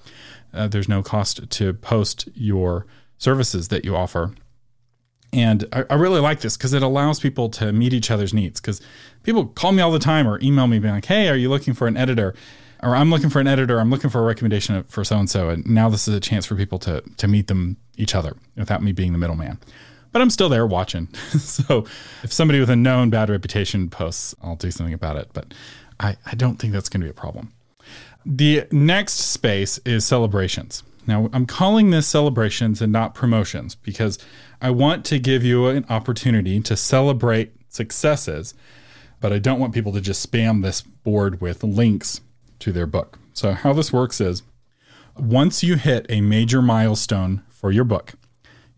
uh, 0.52 0.68
there's 0.68 0.88
no 0.88 1.02
cost 1.02 1.48
to 1.48 1.74
post 1.74 2.28
your 2.34 2.86
services 3.18 3.68
that 3.68 3.84
you 3.84 3.94
offer. 3.94 4.32
And 5.32 5.66
I, 5.72 5.84
I 5.90 5.94
really 5.94 6.20
like 6.20 6.40
this 6.40 6.56
because 6.56 6.72
it 6.72 6.82
allows 6.82 7.20
people 7.20 7.48
to 7.50 7.72
meet 7.72 7.92
each 7.92 8.10
other's 8.10 8.34
needs. 8.34 8.60
Because 8.60 8.80
people 9.22 9.46
call 9.46 9.72
me 9.72 9.82
all 9.82 9.92
the 9.92 9.98
time 9.98 10.26
or 10.26 10.40
email 10.42 10.66
me 10.66 10.78
being 10.78 10.94
like, 10.94 11.04
hey, 11.04 11.28
are 11.28 11.36
you 11.36 11.48
looking 11.48 11.74
for 11.74 11.86
an 11.86 11.96
editor? 11.96 12.34
Or 12.82 12.96
I'm 12.96 13.10
looking 13.10 13.28
for 13.28 13.40
an 13.40 13.46
editor. 13.46 13.78
I'm 13.78 13.90
looking 13.90 14.10
for 14.10 14.20
a 14.20 14.24
recommendation 14.24 14.82
for 14.84 15.04
so 15.04 15.18
and 15.18 15.28
so. 15.28 15.50
And 15.50 15.66
now 15.66 15.88
this 15.88 16.08
is 16.08 16.14
a 16.14 16.20
chance 16.20 16.46
for 16.46 16.54
people 16.54 16.78
to 16.80 17.02
to 17.18 17.28
meet 17.28 17.46
them 17.46 17.76
each 17.96 18.14
other 18.14 18.36
without 18.56 18.82
me 18.82 18.92
being 18.92 19.12
the 19.12 19.18
middleman. 19.18 19.58
But 20.12 20.22
I'm 20.22 20.30
still 20.30 20.48
there 20.48 20.66
watching. 20.66 21.12
so 21.38 21.84
if 22.22 22.32
somebody 22.32 22.58
with 22.58 22.70
a 22.70 22.76
known 22.76 23.10
bad 23.10 23.30
reputation 23.30 23.90
posts, 23.90 24.34
I'll 24.42 24.56
do 24.56 24.70
something 24.70 24.94
about 24.94 25.16
it. 25.16 25.30
But 25.32 25.54
I, 26.00 26.16
I 26.26 26.34
don't 26.34 26.56
think 26.56 26.72
that's 26.72 26.88
going 26.88 27.00
to 27.02 27.04
be 27.04 27.10
a 27.10 27.14
problem. 27.14 27.52
The 28.26 28.64
next 28.70 29.14
space 29.14 29.78
is 29.84 30.04
celebrations. 30.04 30.82
Now, 31.06 31.30
I'm 31.32 31.46
calling 31.46 31.90
this 31.90 32.06
celebrations 32.06 32.82
and 32.82 32.92
not 32.92 33.14
promotions 33.14 33.74
because 33.74 34.18
I 34.60 34.70
want 34.70 35.04
to 35.06 35.18
give 35.18 35.44
you 35.44 35.66
an 35.66 35.86
opportunity 35.88 36.60
to 36.60 36.76
celebrate 36.76 37.52
successes, 37.68 38.54
but 39.20 39.32
I 39.32 39.38
don't 39.38 39.58
want 39.58 39.72
people 39.72 39.92
to 39.92 40.00
just 40.00 40.30
spam 40.30 40.62
this 40.62 40.82
board 40.82 41.40
with 41.40 41.64
links 41.64 42.20
to 42.60 42.72
their 42.72 42.86
book. 42.86 43.18
So, 43.32 43.52
how 43.52 43.72
this 43.72 43.92
works 43.92 44.20
is 44.20 44.42
once 45.16 45.62
you 45.62 45.76
hit 45.76 46.06
a 46.08 46.20
major 46.20 46.62
milestone 46.62 47.42
for 47.48 47.70
your 47.70 47.84
book, 47.84 48.14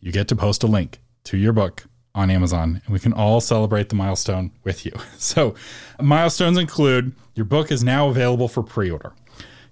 you 0.00 0.12
get 0.12 0.28
to 0.28 0.36
post 0.36 0.62
a 0.62 0.66
link 0.66 1.00
to 1.24 1.36
your 1.36 1.52
book 1.52 1.84
on 2.14 2.30
Amazon 2.30 2.82
and 2.84 2.92
we 2.92 2.98
can 2.98 3.12
all 3.12 3.40
celebrate 3.40 3.88
the 3.88 3.94
milestone 3.94 4.50
with 4.64 4.84
you. 4.84 4.92
So, 5.18 5.54
milestones 6.00 6.58
include 6.58 7.14
your 7.34 7.46
book 7.46 7.70
is 7.70 7.84
now 7.84 8.08
available 8.08 8.48
for 8.48 8.62
pre 8.62 8.90
order. 8.90 9.12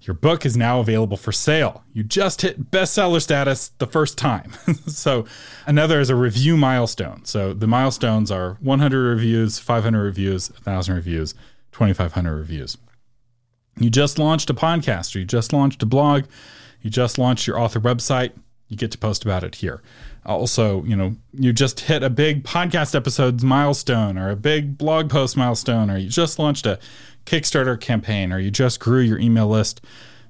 Your 0.03 0.15
book 0.15 0.47
is 0.47 0.57
now 0.57 0.81
available 0.81 1.19
for 1.19 1.31
sale. 1.31 1.85
You 1.93 2.03
just 2.03 2.41
hit 2.41 2.71
bestseller 2.71 3.21
status 3.21 3.69
the 3.79 3.87
first 3.87 4.17
time. 4.17 4.53
so, 4.87 5.27
another 5.67 6.01
is 6.01 6.09
a 6.09 6.15
review 6.15 6.57
milestone. 6.57 7.25
So, 7.25 7.53
the 7.53 7.67
milestones 7.67 8.31
are 8.31 8.57
100 8.61 8.99
reviews, 8.99 9.59
500 9.59 10.03
reviews, 10.03 10.51
1,000 10.51 10.95
reviews, 10.95 11.35
2,500 11.73 12.35
reviews. 12.35 12.79
You 13.79 13.91
just 13.91 14.19
launched 14.19 14.51
a 14.51 14.55
podcast 14.55 15.15
or 15.15 15.21
you 15.21 15.25
just 15.25 15.53
launched 15.53 15.83
a 15.83 15.87
blog, 15.87 16.25
you 16.83 16.91
just 16.91 17.19
launched 17.19 17.47
your 17.47 17.59
author 17.59 17.81
website, 17.81 18.33
you 18.69 18.77
get 18.77 18.91
to 18.93 18.99
post 18.99 19.25
about 19.25 19.45
it 19.45 19.57
here. 19.57 19.83
Also, 20.25 20.85
you 20.85 20.95
know, 20.95 21.17
you 21.33 21.53
just 21.53 21.81
hit 21.81 22.03
a 22.03 22.11
big 22.11 22.45
podcast 22.45 22.95
episodes 22.95 23.43
milestone 23.43 24.19
or 24.19 24.31
a 24.31 24.37
big 24.37 24.79
blog 24.79 25.11
post 25.11 25.37
milestone, 25.37 25.91
or 25.91 25.97
you 25.97 26.09
just 26.09 26.39
launched 26.39 26.67
a 26.67 26.79
Kickstarter 27.27 27.79
campaign, 27.79 28.33
or 28.33 28.39
you 28.39 28.51
just 28.51 28.81
grew 28.81 29.01
your 29.01 29.19
email 29.19 29.49
list 29.49 29.81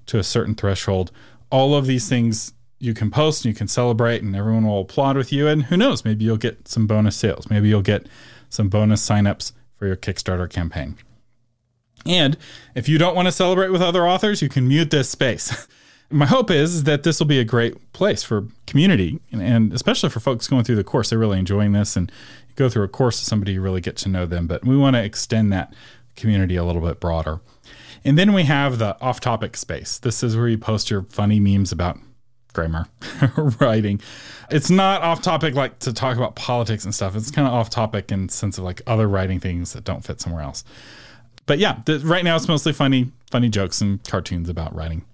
to 0.06 0.18
a 0.18 0.22
certain 0.22 0.54
threshold. 0.54 1.12
All 1.50 1.74
of 1.74 1.86
these 1.86 2.08
things 2.08 2.52
you 2.78 2.94
can 2.94 3.10
post 3.10 3.44
and 3.44 3.52
you 3.52 3.56
can 3.56 3.68
celebrate, 3.68 4.22
and 4.22 4.34
everyone 4.34 4.66
will 4.66 4.82
applaud 4.82 5.16
with 5.16 5.32
you. 5.32 5.46
And 5.46 5.64
who 5.64 5.76
knows, 5.76 6.04
maybe 6.04 6.24
you'll 6.24 6.36
get 6.36 6.66
some 6.66 6.86
bonus 6.86 7.16
sales. 7.16 7.50
Maybe 7.50 7.68
you'll 7.68 7.82
get 7.82 8.06
some 8.48 8.68
bonus 8.68 9.06
signups 9.06 9.52
for 9.76 9.86
your 9.86 9.96
Kickstarter 9.96 10.48
campaign. 10.48 10.96
And 12.06 12.36
if 12.74 12.88
you 12.88 12.98
don't 12.98 13.14
want 13.14 13.26
to 13.26 13.32
celebrate 13.32 13.70
with 13.70 13.82
other 13.82 14.06
authors, 14.06 14.42
you 14.42 14.48
can 14.48 14.66
mute 14.66 14.90
this 14.90 15.08
space. 15.08 15.66
my 16.10 16.26
hope 16.26 16.50
is 16.50 16.84
that 16.84 17.02
this 17.02 17.20
will 17.20 17.26
be 17.26 17.38
a 17.38 17.44
great 17.44 17.92
place 17.92 18.22
for 18.22 18.46
community 18.66 19.20
and, 19.32 19.72
especially 19.72 20.10
for 20.10 20.20
folks 20.20 20.48
going 20.48 20.64
through 20.64 20.76
the 20.76 20.84
course. 20.84 21.10
They're 21.10 21.18
really 21.18 21.38
enjoying 21.38 21.72
this 21.72 21.96
and 21.96 22.10
you 22.48 22.54
go 22.56 22.68
through 22.68 22.84
a 22.84 22.88
course 22.88 23.20
with 23.20 23.28
somebody, 23.28 23.52
you 23.52 23.60
really 23.60 23.80
get 23.80 23.96
to 23.98 24.08
know 24.08 24.26
them. 24.26 24.46
But 24.46 24.64
we 24.64 24.76
want 24.76 24.96
to 24.96 25.02
extend 25.02 25.52
that 25.52 25.74
community 26.16 26.56
a 26.56 26.64
little 26.64 26.82
bit 26.82 27.00
broader. 27.00 27.40
And 28.04 28.18
then 28.18 28.32
we 28.32 28.44
have 28.44 28.78
the 28.78 29.00
off 29.00 29.20
topic 29.20 29.56
space. 29.56 29.98
This 29.98 30.22
is 30.22 30.36
where 30.36 30.48
you 30.48 30.58
post 30.58 30.90
your 30.90 31.02
funny 31.02 31.38
memes 31.38 31.70
about 31.70 31.98
grammar 32.52 32.86
writing. 33.60 34.00
It's 34.50 34.70
not 34.70 35.02
off 35.02 35.22
topic 35.22 35.54
like 35.54 35.78
to 35.80 35.92
talk 35.92 36.16
about 36.16 36.34
politics 36.34 36.84
and 36.84 36.94
stuff. 36.94 37.14
It's 37.14 37.30
kind 37.30 37.46
of 37.46 37.54
off 37.54 37.70
topic 37.70 38.10
in 38.10 38.28
sense 38.28 38.58
of 38.58 38.64
like 38.64 38.82
other 38.86 39.06
writing 39.06 39.38
things 39.38 39.74
that 39.74 39.84
don't 39.84 40.04
fit 40.04 40.20
somewhere 40.20 40.42
else. 40.42 40.64
But 41.50 41.58
yeah, 41.58 41.80
the, 41.84 41.98
right 41.98 42.22
now 42.22 42.36
it's 42.36 42.46
mostly 42.46 42.72
funny, 42.72 43.10
funny 43.28 43.48
jokes 43.48 43.80
and 43.80 44.00
cartoons 44.04 44.48
about 44.48 44.72
writing. 44.72 45.04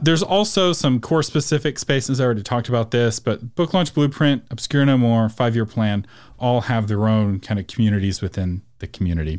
There's 0.00 0.24
also 0.24 0.72
some 0.72 1.00
course 1.00 1.28
specific 1.28 1.78
spaces. 1.78 2.20
I 2.20 2.24
already 2.24 2.42
talked 2.42 2.68
about 2.68 2.90
this, 2.90 3.20
but 3.20 3.54
Book 3.54 3.72
Launch 3.72 3.94
Blueprint, 3.94 4.42
Obscure 4.50 4.84
No 4.84 4.98
More, 4.98 5.28
Five 5.28 5.54
Year 5.54 5.66
Plan 5.66 6.04
all 6.36 6.62
have 6.62 6.88
their 6.88 7.06
own 7.06 7.38
kind 7.38 7.60
of 7.60 7.68
communities 7.68 8.20
within 8.20 8.62
the 8.80 8.88
community. 8.88 9.38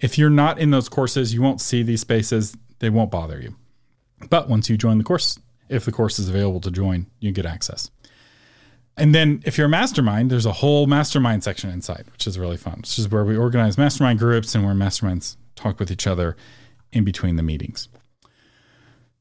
If 0.00 0.18
you're 0.18 0.28
not 0.28 0.58
in 0.58 0.70
those 0.70 0.90
courses, 0.90 1.32
you 1.32 1.40
won't 1.40 1.62
see 1.62 1.82
these 1.82 2.02
spaces. 2.02 2.54
They 2.80 2.90
won't 2.90 3.10
bother 3.10 3.40
you. 3.40 3.56
But 4.28 4.50
once 4.50 4.68
you 4.68 4.76
join 4.76 4.98
the 4.98 5.04
course, 5.04 5.38
if 5.70 5.86
the 5.86 5.92
course 5.92 6.18
is 6.18 6.28
available 6.28 6.60
to 6.60 6.70
join, 6.70 7.06
you 7.20 7.32
get 7.32 7.46
access. 7.46 7.90
And 8.98 9.14
then 9.14 9.42
if 9.46 9.56
you're 9.56 9.68
a 9.68 9.70
mastermind, 9.70 10.30
there's 10.30 10.44
a 10.44 10.52
whole 10.52 10.86
mastermind 10.86 11.42
section 11.42 11.70
inside, 11.70 12.04
which 12.12 12.26
is 12.26 12.38
really 12.38 12.58
fun. 12.58 12.80
This 12.82 12.98
is 12.98 13.08
where 13.10 13.24
we 13.24 13.34
organize 13.34 13.78
mastermind 13.78 14.18
groups 14.18 14.54
and 14.54 14.62
where 14.62 14.74
masterminds 14.74 15.36
talk 15.60 15.78
with 15.78 15.90
each 15.90 16.06
other 16.06 16.36
in 16.92 17.04
between 17.04 17.36
the 17.36 17.42
meetings. 17.42 17.88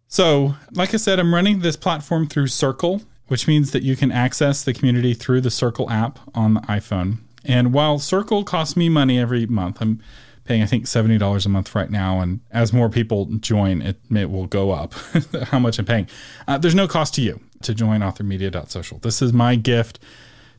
So, 0.07 0.55
like 0.71 0.93
I 0.93 0.97
said, 0.97 1.19
I'm 1.19 1.35
running 1.35 1.59
this 1.59 1.77
platform 1.77 2.27
through 2.27 2.47
Circle, 2.47 3.03
which 3.27 3.47
means 3.47 3.71
that 3.71 3.83
you 3.83 3.95
can 3.95 4.11
access 4.11 4.63
the 4.63 4.73
community 4.73 5.13
through 5.13 5.41
the 5.41 5.51
Circle 5.51 5.89
app 5.89 6.19
on 6.33 6.55
the 6.55 6.61
iPhone. 6.61 7.19
And 7.45 7.73
while 7.73 7.99
Circle 7.99 8.43
costs 8.43 8.75
me 8.75 8.89
money 8.89 9.19
every 9.19 9.45
month, 9.45 9.77
I'm 9.81 10.01
paying 10.45 10.63
I 10.63 10.65
think 10.65 10.87
seventy 10.87 11.19
dollars 11.19 11.45
a 11.45 11.49
month 11.49 11.75
right 11.75 11.91
now, 11.91 12.19
and 12.19 12.39
as 12.49 12.73
more 12.73 12.89
people 12.89 13.25
join, 13.25 13.83
it, 13.83 13.97
it 14.09 14.31
will 14.31 14.47
go 14.47 14.71
up 14.71 14.93
how 15.43 15.59
much 15.59 15.77
I'm 15.77 15.85
paying. 15.85 16.09
Uh, 16.47 16.57
there's 16.57 16.75
no 16.75 16.87
cost 16.87 17.13
to 17.15 17.21
you 17.21 17.39
to 17.61 17.73
join 17.75 18.01
AuthorMedia.social. 18.01 18.97
This 18.99 19.21
is 19.21 19.31
my 19.31 19.55
gift 19.55 19.99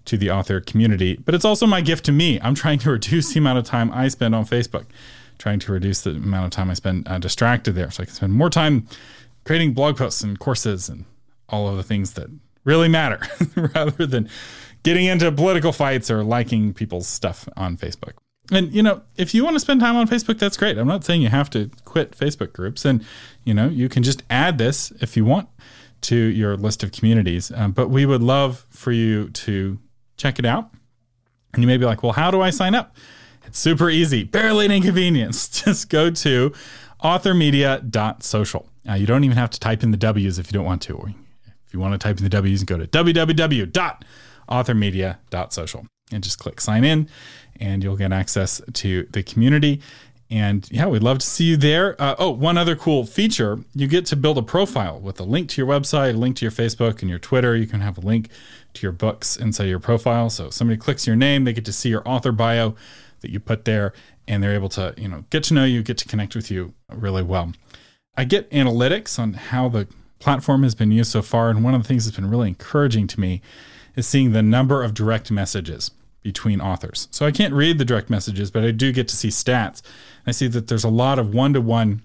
to 0.04 0.16
the 0.16 0.30
author 0.30 0.60
community, 0.60 1.16
but 1.16 1.34
it's 1.34 1.44
also 1.44 1.66
my 1.66 1.80
gift 1.80 2.04
to 2.04 2.12
me. 2.12 2.40
I'm 2.40 2.54
trying 2.54 2.78
to 2.80 2.90
reduce 2.92 3.32
the 3.32 3.40
amount 3.40 3.58
of 3.58 3.64
time 3.64 3.90
I 3.92 4.06
spend 4.08 4.34
on 4.34 4.46
Facebook, 4.46 4.86
trying 5.40 5.58
to 5.58 5.72
reduce 5.72 6.02
the 6.02 6.10
amount 6.10 6.44
of 6.44 6.50
time 6.50 6.70
I 6.70 6.74
spend 6.74 7.08
uh, 7.08 7.18
distracted 7.18 7.72
there, 7.72 7.90
so 7.90 8.02
I 8.02 8.06
can 8.06 8.14
spend 8.14 8.32
more 8.34 8.50
time 8.50 8.86
creating 9.44 9.72
blog 9.72 9.96
posts 9.96 10.22
and 10.22 10.38
courses 10.38 10.88
and 10.88 11.06
all 11.48 11.68
of 11.68 11.76
the 11.76 11.82
things 11.82 12.12
that 12.12 12.28
really 12.64 12.88
matter 12.88 13.20
rather 13.74 14.06
than 14.06 14.28
getting 14.82 15.06
into 15.06 15.32
political 15.32 15.72
fights 15.72 16.10
or 16.10 16.22
liking 16.22 16.72
people's 16.72 17.08
stuff 17.08 17.48
on 17.56 17.76
Facebook. 17.76 18.12
And 18.52 18.72
you 18.72 18.82
know, 18.82 19.02
if 19.16 19.34
you 19.34 19.44
want 19.44 19.56
to 19.56 19.60
spend 19.60 19.80
time 19.80 19.96
on 19.96 20.06
Facebook, 20.08 20.38
that's 20.38 20.56
great. 20.56 20.76
I'm 20.76 20.88
not 20.88 21.04
saying 21.04 21.22
you 21.22 21.28
have 21.28 21.50
to 21.50 21.70
quit 21.84 22.12
Facebook 22.12 22.52
groups, 22.52 22.84
and 22.84 23.04
you 23.44 23.54
know, 23.54 23.68
you 23.68 23.88
can 23.88 24.02
just 24.02 24.22
add 24.28 24.58
this 24.58 24.92
if 25.00 25.16
you 25.16 25.24
want 25.24 25.48
to 26.02 26.16
your 26.16 26.56
list 26.56 26.82
of 26.82 26.92
communities. 26.92 27.52
Um, 27.54 27.72
but 27.72 27.88
we 27.88 28.06
would 28.06 28.22
love 28.22 28.66
for 28.70 28.92
you 28.92 29.30
to 29.30 29.78
check 30.16 30.38
it 30.38 30.44
out. 30.44 30.70
And 31.52 31.62
you 31.62 31.66
may 31.66 31.76
be 31.76 31.84
like, 31.84 32.02
"Well, 32.02 32.12
how 32.12 32.30
do 32.30 32.40
I 32.40 32.50
sign 32.50 32.74
up?" 32.74 32.96
It's 33.50 33.58
super 33.58 33.90
easy, 33.90 34.22
barely 34.22 34.66
an 34.66 34.70
inconvenience. 34.70 35.48
Just 35.64 35.88
go 35.88 36.08
to 36.08 36.52
authormedia.social. 37.02 38.68
Uh, 38.88 38.94
you 38.94 39.06
don't 39.06 39.24
even 39.24 39.36
have 39.36 39.50
to 39.50 39.58
type 39.58 39.82
in 39.82 39.90
the 39.90 39.96
W's 39.96 40.38
if 40.38 40.46
you 40.46 40.52
don't 40.52 40.64
want 40.64 40.82
to. 40.82 40.94
Or 40.94 41.08
if 41.08 41.74
you 41.74 41.80
want 41.80 41.94
to 41.94 41.98
type 41.98 42.18
in 42.18 42.22
the 42.22 42.30
W's, 42.30 42.62
go 42.62 42.78
to 42.78 42.86
www.authormedia.social 42.86 45.86
and 46.12 46.22
just 46.22 46.38
click 46.38 46.60
sign 46.60 46.84
in, 46.84 47.08
and 47.58 47.82
you'll 47.82 47.96
get 47.96 48.12
access 48.12 48.60
to 48.72 49.08
the 49.10 49.24
community. 49.24 49.80
And 50.30 50.70
yeah, 50.70 50.86
we'd 50.86 51.02
love 51.02 51.18
to 51.18 51.26
see 51.26 51.46
you 51.46 51.56
there. 51.56 52.00
Uh, 52.00 52.14
oh, 52.20 52.30
one 52.30 52.56
other 52.56 52.76
cool 52.76 53.04
feature 53.04 53.58
you 53.74 53.88
get 53.88 54.06
to 54.06 54.14
build 54.14 54.38
a 54.38 54.42
profile 54.42 55.00
with 55.00 55.18
a 55.18 55.24
link 55.24 55.48
to 55.48 55.60
your 55.60 55.68
website, 55.68 56.14
a 56.14 56.18
link 56.18 56.36
to 56.36 56.44
your 56.44 56.52
Facebook 56.52 57.00
and 57.00 57.10
your 57.10 57.18
Twitter. 57.18 57.56
You 57.56 57.66
can 57.66 57.80
have 57.80 57.98
a 57.98 58.00
link 58.00 58.28
to 58.74 58.86
your 58.86 58.92
books 58.92 59.36
inside 59.36 59.64
your 59.64 59.80
profile. 59.80 60.30
So 60.30 60.50
somebody 60.50 60.78
clicks 60.78 61.04
your 61.04 61.16
name, 61.16 61.42
they 61.42 61.52
get 61.52 61.64
to 61.64 61.72
see 61.72 61.88
your 61.88 62.08
author 62.08 62.30
bio 62.30 62.76
that 63.20 63.30
you 63.30 63.40
put 63.40 63.64
there, 63.64 63.92
and 64.26 64.42
they're 64.42 64.54
able 64.54 64.68
to, 64.70 64.94
you 64.96 65.08
know, 65.08 65.24
get 65.30 65.44
to 65.44 65.54
know 65.54 65.64
you, 65.64 65.82
get 65.82 65.98
to 65.98 66.08
connect 66.08 66.34
with 66.34 66.50
you 66.50 66.74
really 66.92 67.22
well. 67.22 67.52
I 68.16 68.24
get 68.24 68.50
analytics 68.50 69.18
on 69.18 69.34
how 69.34 69.68
the 69.68 69.88
platform 70.18 70.62
has 70.62 70.74
been 70.74 70.92
used 70.92 71.10
so 71.10 71.22
far. 71.22 71.50
And 71.50 71.64
one 71.64 71.74
of 71.74 71.82
the 71.82 71.88
things 71.88 72.04
that's 72.04 72.16
been 72.16 72.30
really 72.30 72.48
encouraging 72.48 73.06
to 73.08 73.20
me 73.20 73.40
is 73.96 74.06
seeing 74.06 74.32
the 74.32 74.42
number 74.42 74.82
of 74.82 74.94
direct 74.94 75.30
messages 75.30 75.90
between 76.22 76.60
authors. 76.60 77.08
So 77.10 77.26
I 77.26 77.32
can't 77.32 77.54
read 77.54 77.78
the 77.78 77.84
direct 77.84 78.10
messages, 78.10 78.50
but 78.50 78.62
I 78.62 78.70
do 78.70 78.92
get 78.92 79.08
to 79.08 79.16
see 79.16 79.28
stats. 79.28 79.80
I 80.26 80.32
see 80.32 80.46
that 80.48 80.68
there's 80.68 80.84
a 80.84 80.90
lot 80.90 81.18
of 81.18 81.34
one 81.34 81.54
to 81.54 81.60
one 81.60 82.02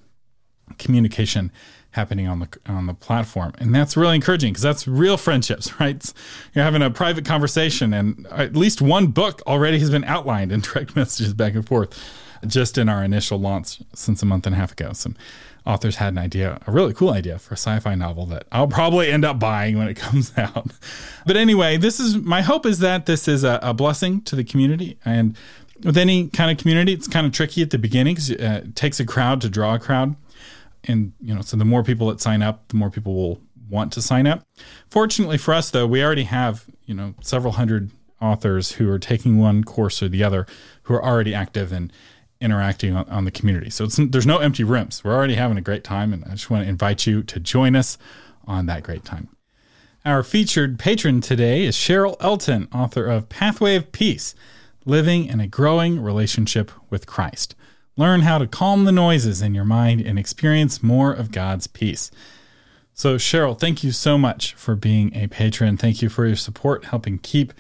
communication 0.80 1.52
happening 1.96 2.28
on 2.28 2.40
the 2.40 2.48
on 2.68 2.86
the 2.86 2.94
platform 2.94 3.54
and 3.58 3.74
that's 3.74 3.96
really 3.96 4.16
encouraging 4.16 4.52
because 4.52 4.64
that's 4.64 4.88
real 4.88 5.18
friendships 5.18 5.80
right 5.80 6.14
you're 6.54 6.64
having 6.64 6.82
a 6.82 6.90
private 6.90 7.26
conversation 7.26 7.94
and 7.94 8.28
at 8.32 8.56
least 8.56 8.82
one 8.82 9.08
book 9.08 9.42
already 9.48 9.80
has 9.80 9.90
been 9.90 10.04
outlined 10.04 10.52
in 10.52 10.60
direct 10.74 10.96
messages 10.96 11.34
back 11.34 11.56
and 11.56 11.66
forth 11.66 11.98
just 12.46 12.78
in 12.78 12.90
our 12.90 13.04
initial 13.04 13.40
launch 13.40 13.80
since 13.94 14.22
a 14.22 14.26
month 14.26 14.46
and 14.46 14.56
a 14.56 14.58
half 14.58 14.74
ago 14.74 14.92
some 14.94 15.16
authors 15.66 15.96
had 15.96 16.14
an 16.14 16.20
idea, 16.20 16.60
a 16.68 16.72
really 16.72 16.94
cool 16.94 17.10
idea 17.10 17.40
for 17.40 17.56
a 17.56 17.58
sci-fi 17.58 17.96
novel 17.96 18.28
that 18.28 18.46
I'll 18.52 18.68
probably 18.68 19.12
end 19.12 19.26
up 19.26 19.40
buying 19.40 19.80
when 19.80 19.88
it 19.88 19.96
comes 20.06 20.32
out. 20.38 20.68
But 21.26 21.38
anyway, 21.38 21.78
this 21.78 22.00
is 22.00 22.18
my 22.18 22.42
hope 22.42 22.68
is 22.68 22.78
that 22.80 23.08
this 23.08 23.28
is 23.28 23.44
a, 23.44 23.60
a 23.64 23.74
blessing 23.74 24.22
to 24.24 24.36
the 24.36 24.44
community 24.44 25.00
and 25.06 25.36
with 25.84 25.98
any 25.98 26.30
kind 26.30 26.52
of 26.52 26.58
community, 26.58 26.94
it's 26.94 27.08
kind 27.08 27.26
of 27.26 27.34
tricky 27.34 27.62
at 27.62 27.70
the 27.70 27.78
beginning 27.78 28.16
because 28.16 28.32
uh, 28.32 28.62
it 28.64 28.76
takes 28.76 29.00
a 29.00 29.06
crowd 29.06 29.42
to 29.42 29.50
draw 29.50 29.76
a 29.76 29.80
crowd. 29.80 30.16
And, 30.88 31.14
you 31.20 31.34
know, 31.34 31.42
so 31.42 31.58
the 31.58 31.66
more 31.66 31.84
people 31.84 32.08
that 32.08 32.22
sign 32.22 32.42
up, 32.42 32.68
the 32.70 32.76
more 32.76 32.90
people 32.90 33.16
will 33.16 33.42
want 33.70 33.92
to 33.94 34.02
sign 34.02 34.28
up. 34.28 34.46
Fortunately 34.90 35.38
for 35.38 35.54
us, 35.54 35.72
though, 35.72 35.88
we 35.88 36.04
already 36.04 36.26
have, 36.26 36.66
you 36.86 36.94
know, 36.94 37.16
several 37.22 37.54
hundred 37.54 37.92
authors 38.22 38.74
who 38.74 38.90
are 38.90 39.00
taking 39.00 39.38
one 39.38 39.64
course 39.64 40.02
or 40.02 40.08
the 40.08 40.24
other 40.24 40.46
who 40.84 40.94
are 40.94 41.04
already 41.04 41.34
active 41.34 41.72
and 41.72 41.92
interacting 42.40 42.96
on, 42.96 43.08
on 43.10 43.26
the 43.26 43.32
community. 43.32 43.70
So 43.70 43.88
there's 43.88 44.28
no 44.28 44.38
empty 44.38 44.64
rooms. 44.64 45.04
We're 45.04 45.16
already 45.16 45.36
having 45.36 45.58
a 45.58 45.62
great 45.62 45.84
time, 45.84 46.14
and 46.14 46.24
I 46.26 46.32
just 46.32 46.50
want 46.50 46.64
to 46.64 46.70
invite 46.70 47.08
you 47.08 47.24
to 47.24 47.40
join 47.40 47.76
us 47.76 47.98
on 48.46 48.68
that 48.68 48.84
great 48.84 49.04
time. 49.04 49.30
Our 50.06 50.22
featured 50.22 50.78
patron 50.78 51.22
today 51.22 51.64
is 51.64 51.76
Cheryl 51.76 52.16
Elton, 52.20 52.68
author 52.72 53.06
of 53.08 53.30
Pathway 53.30 53.76
of 53.76 53.92
Peace 53.92 54.36
Living 54.86 55.26
in 55.26 55.40
a 55.40 55.48
Growing 55.48 56.00
Relationship 56.00 56.72
with 56.92 57.08
Christ. 57.08 57.56
Learn 57.98 58.22
how 58.22 58.38
to 58.38 58.48
calm 58.48 58.84
the 58.84 58.92
noises 58.92 59.42
in 59.42 59.56
your 59.56 59.66
mind 59.66 60.02
and 60.02 60.20
experience 60.20 60.84
more 60.84 61.14
of 61.14 61.32
God's 61.32 61.68
peace. 61.68 62.12
So, 62.94 63.16
Cheryl, 63.16 63.60
thank 63.60 63.84
you 63.84 63.92
so 63.92 64.18
much 64.18 64.54
for 64.54 64.76
being 64.76 65.16
a 65.16 65.28
patron. 65.28 65.78
Thank 65.78 66.02
you 66.02 66.10
for 66.10 66.26
your 66.26 66.36
support, 66.36 66.86
helping 66.86 67.18
keep 67.18 67.54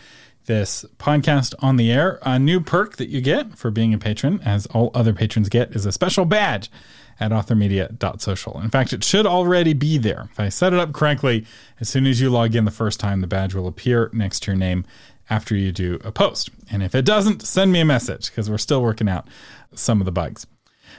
this 0.46 0.86
podcast 0.98 1.54
on 1.60 1.76
the 1.76 1.92
air. 1.92 2.20
A 2.24 2.38
new 2.40 2.60
perk 2.60 2.98
that 2.98 3.10
you 3.10 3.22
get 3.22 3.58
for 3.58 3.72
being 3.72 3.94
a 3.94 3.98
patron, 3.98 4.40
as 4.46 4.66
all 4.68 4.92
other 4.94 5.14
patrons 5.14 5.50
get, 5.50 5.76
is 5.76 5.86
a 5.86 5.92
special 5.92 6.26
badge 6.26 6.70
at 7.20 7.32
authormedia.social. 7.32 8.60
In 8.62 8.70
fact, 8.70 8.94
it 8.94 9.04
should 9.04 9.26
already 9.26 9.74
be 9.74 9.98
there. 9.98 10.28
If 10.32 10.40
I 10.40 10.50
set 10.50 10.74
it 10.74 10.80
up 10.80 10.94
correctly, 10.94 11.46
as 11.80 11.90
soon 11.90 12.06
as 12.06 12.20
you 12.20 12.30
log 12.30 12.56
in 12.56 12.66
the 12.66 12.72
first 12.72 13.00
time, 13.00 13.22
the 13.22 13.28
badge 13.28 13.56
will 13.56 13.68
appear 13.68 14.10
next 14.14 14.42
to 14.44 14.52
your 14.52 14.58
name 14.58 14.86
after 15.30 15.56
you 15.56 15.72
do 15.72 16.00
a 16.04 16.12
post. 16.12 16.50
And 16.70 16.84
if 16.84 16.94
it 16.94 17.06
doesn't, 17.06 17.42
send 17.42 17.72
me 17.72 17.80
a 17.80 17.86
message 17.86 18.30
because 18.30 18.50
we're 18.50 18.58
still 18.58 18.82
working 18.82 19.10
out 19.10 19.28
some 19.80 20.02
of 20.02 20.06
the 20.06 20.12
bugs. 20.12 20.48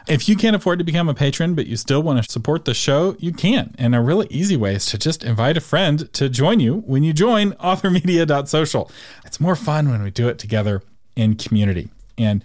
If 0.07 0.29
you 0.29 0.37
can't 0.37 0.55
afford 0.55 0.79
to 0.79 0.85
become 0.85 1.09
a 1.09 1.15
patron, 1.15 1.55
but 1.55 1.67
you 1.67 1.77
still 1.77 2.03
want 2.03 2.23
to 2.23 2.31
support 2.31 2.65
the 2.65 2.75
show, 2.75 3.17
you 3.19 3.33
can. 3.33 3.75
And 3.79 3.95
a 3.95 4.01
really 4.01 4.27
easy 4.31 4.57
way 4.57 4.75
is 4.75 4.87
to 4.87 4.99
just 4.99 5.25
invite 5.25 5.57
a 5.57 5.61
friend 5.61 6.12
to 6.12 6.29
join 6.29 6.61
you 6.61 6.83
when 6.87 7.03
you 7.03 7.12
join 7.12 7.53
authormedia.social. 7.55 8.91
It's 9.25 9.41
more 9.41 9.57
fun 9.57 9.91
when 9.91 10.03
we 10.03 10.11
do 10.11 10.29
it 10.29 10.39
together 10.39 10.83
in 11.17 11.35
community. 11.35 11.91
And 12.19 12.45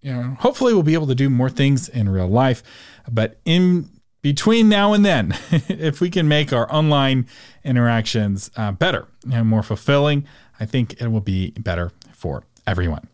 you 0.00 0.12
know, 0.12 0.36
hopefully 0.40 0.72
we'll 0.72 0.82
be 0.82 0.94
able 0.94 1.06
to 1.08 1.14
do 1.14 1.28
more 1.28 1.50
things 1.50 1.88
in 1.88 2.08
real 2.08 2.28
life. 2.28 2.62
But 3.10 3.38
in 3.44 3.88
between 4.22 4.68
now 4.68 4.92
and 4.92 5.04
then, 5.04 5.36
if 5.68 6.00
we 6.00 6.10
can 6.10 6.28
make 6.28 6.52
our 6.52 6.72
online 6.72 7.26
interactions 7.64 8.50
uh, 8.56 8.72
better 8.72 9.06
and 9.30 9.46
more 9.46 9.62
fulfilling, 9.62 10.26
I 10.58 10.66
think 10.66 11.00
it 11.00 11.08
will 11.08 11.20
be 11.20 11.50
better 11.50 11.92
for 12.12 12.44
everyone. 12.66 13.08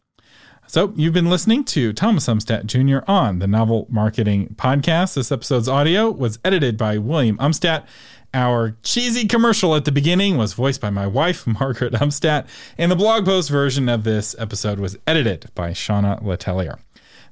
So, 0.70 0.92
you've 0.96 1.14
been 1.14 1.31
listening 1.31 1.64
to 1.64 1.94
Thomas 1.94 2.26
Umstattd 2.26 2.66
Jr. 2.66 2.98
on 3.11 3.38
the 3.38 3.46
Novel 3.46 3.87
Marketing 3.88 4.54
Podcast. 4.59 5.14
This 5.14 5.33
episode's 5.33 5.66
audio 5.66 6.11
was 6.11 6.38
edited 6.44 6.76
by 6.76 6.98
William 6.98 7.38
Umstattd. 7.38 7.87
Our 8.35 8.76
cheesy 8.83 9.26
commercial 9.26 9.74
at 9.74 9.87
the 9.87 9.92
beginning 9.92 10.37
was 10.37 10.52
voiced 10.52 10.83
by 10.83 10.90
my 10.90 11.07
wife, 11.07 11.46
Margaret 11.61 11.94
Umstattd, 11.94 12.46
and 12.76 12.92
the 12.92 12.96
blog 12.96 13.24
post 13.24 13.48
version 13.48 13.88
of 13.88 14.04
this 14.04 14.37
episode 14.38 14.78
was 14.78 14.98
edited 15.07 15.46
by 15.54 15.70
Shauna 15.70 16.22
Letellier. 16.22 16.78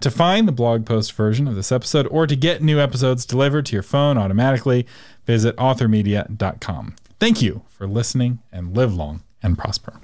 To 0.01 0.11
find 0.11 0.49
the 0.49 0.53
blog 0.53 0.87
post 0.87 1.13
version 1.13 1.47
of 1.47 1.57
this 1.57 1.71
episode 1.71 2.07
or 2.11 2.27
to 2.27 2.37
get 2.37 2.63
new 2.63 2.81
episodes 2.81 3.27
delivered 3.27 3.67
to 3.67 3.77
your 3.77 3.83
phone 3.83 4.17
automatically, 4.17 4.87
visit 5.27 5.55
authormedia.com. 5.57 6.97
Thank 7.21 7.43
you 7.43 7.65
for 7.69 7.87
listening 7.87 8.39
and 8.51 8.75
live 8.75 8.95
long 8.95 9.25
and 9.43 9.59
prosper. 9.59 10.01